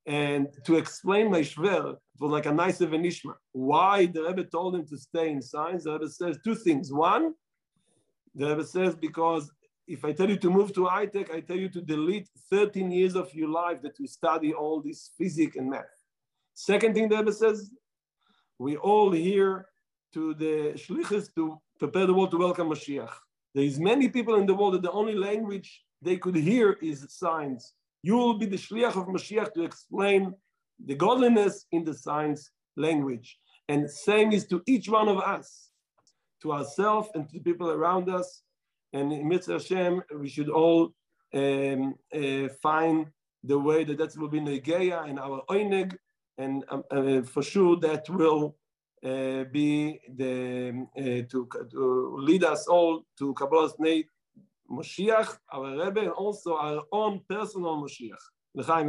And 0.06 0.48
to 0.64 0.76
explain 0.76 1.30
my 1.30 1.40
shver, 1.40 1.94
it 1.94 2.20
was 2.20 2.30
like 2.30 2.46
a 2.46 2.52
nice 2.52 2.78
evanishma. 2.78 3.34
Why 3.52 4.06
the 4.06 4.22
Rebbe 4.22 4.44
told 4.44 4.76
him 4.76 4.86
to 4.86 4.96
stay 4.96 5.30
in 5.30 5.42
science, 5.42 5.84
the 5.84 5.92
Rebbe 5.94 6.08
says 6.08 6.38
two 6.44 6.54
things. 6.54 6.92
One, 6.92 7.34
the 8.34 8.48
Rebbe 8.48 8.64
says, 8.64 8.94
because 8.94 9.50
if 9.88 10.04
I 10.04 10.12
tell 10.12 10.30
you 10.30 10.36
to 10.36 10.50
move 10.50 10.72
to 10.74 10.86
high 10.86 11.06
tech, 11.06 11.32
I 11.32 11.40
tell 11.40 11.56
you 11.56 11.68
to 11.70 11.80
delete 11.80 12.28
13 12.50 12.90
years 12.90 13.16
of 13.16 13.34
your 13.34 13.48
life 13.48 13.82
that 13.82 13.98
you 13.98 14.06
study 14.06 14.52
all 14.52 14.80
this 14.80 15.10
physics 15.18 15.56
and 15.56 15.70
math. 15.70 15.84
Second 16.54 16.94
thing 16.94 17.08
the 17.08 17.16
Rebbe 17.16 17.32
says, 17.32 17.70
we 18.58 18.76
all 18.76 19.10
here 19.10 19.66
to 20.14 20.34
the 20.34 20.72
shlichus 20.76 21.34
to 21.34 21.60
prepare 21.78 22.06
the 22.06 22.14
world 22.14 22.30
to 22.30 22.38
welcome 22.38 22.68
Mashiach. 22.68 23.12
There 23.54 23.64
is 23.64 23.78
many 23.78 24.08
people 24.08 24.36
in 24.36 24.46
the 24.46 24.54
world 24.54 24.74
that 24.74 24.82
the 24.82 24.92
only 24.92 25.14
language 25.14 25.82
they 26.00 26.16
could 26.16 26.36
hear 26.36 26.78
is 26.80 27.06
signs. 27.08 27.74
You 28.06 28.16
will 28.16 28.38
be 28.42 28.46
the 28.46 28.62
shliach 28.64 28.94
of 29.00 29.06
Mashiach 29.08 29.52
to 29.54 29.62
explain 29.64 30.32
the 30.88 30.94
godliness 30.94 31.66
in 31.72 31.82
the 31.82 31.92
science 31.92 32.42
language. 32.76 33.28
And 33.68 33.90
same 33.90 34.30
is 34.30 34.46
to 34.50 34.62
each 34.72 34.86
one 34.88 35.08
of 35.08 35.18
us, 35.18 35.70
to 36.42 36.52
ourselves 36.52 37.08
and 37.14 37.28
to 37.28 37.32
the 37.36 37.44
people 37.48 37.68
around 37.78 38.06
us. 38.18 38.28
and 38.96 39.12
in 39.12 39.26
Mitzvah 39.30 39.58
Hashem, 39.58 39.94
we 40.22 40.28
should 40.34 40.50
all 40.60 40.82
um, 41.40 41.82
uh, 42.20 42.46
find 42.66 42.98
the 43.50 43.58
way 43.68 43.80
that 43.84 43.98
that 43.98 44.12
will 44.20 44.32
be 44.36 44.42
Negeya 44.48 44.98
in 45.10 45.16
our 45.26 45.38
Oineg, 45.54 45.90
and 46.42 46.54
um, 46.72 46.82
uh, 46.96 47.22
for 47.32 47.42
sure 47.52 47.74
that 47.86 48.04
will 48.08 48.42
uh, 49.10 49.42
be 49.58 50.00
the 50.20 50.34
uh, 51.02 51.22
to, 51.30 51.38
to, 51.72 51.82
lead 52.28 52.42
us 52.52 52.62
all 52.74 52.92
to 53.18 53.34
Kabbalah's 53.38 53.76
name 53.88 54.04
Moshiach, 54.70 55.38
our 55.52 55.84
Rebbe, 55.84 56.00
and 56.00 56.10
also 56.10 56.56
our 56.56 56.82
own 56.92 57.20
personal 57.28 57.82
Moshiach. 57.82 58.24
L'chaim 58.54 58.88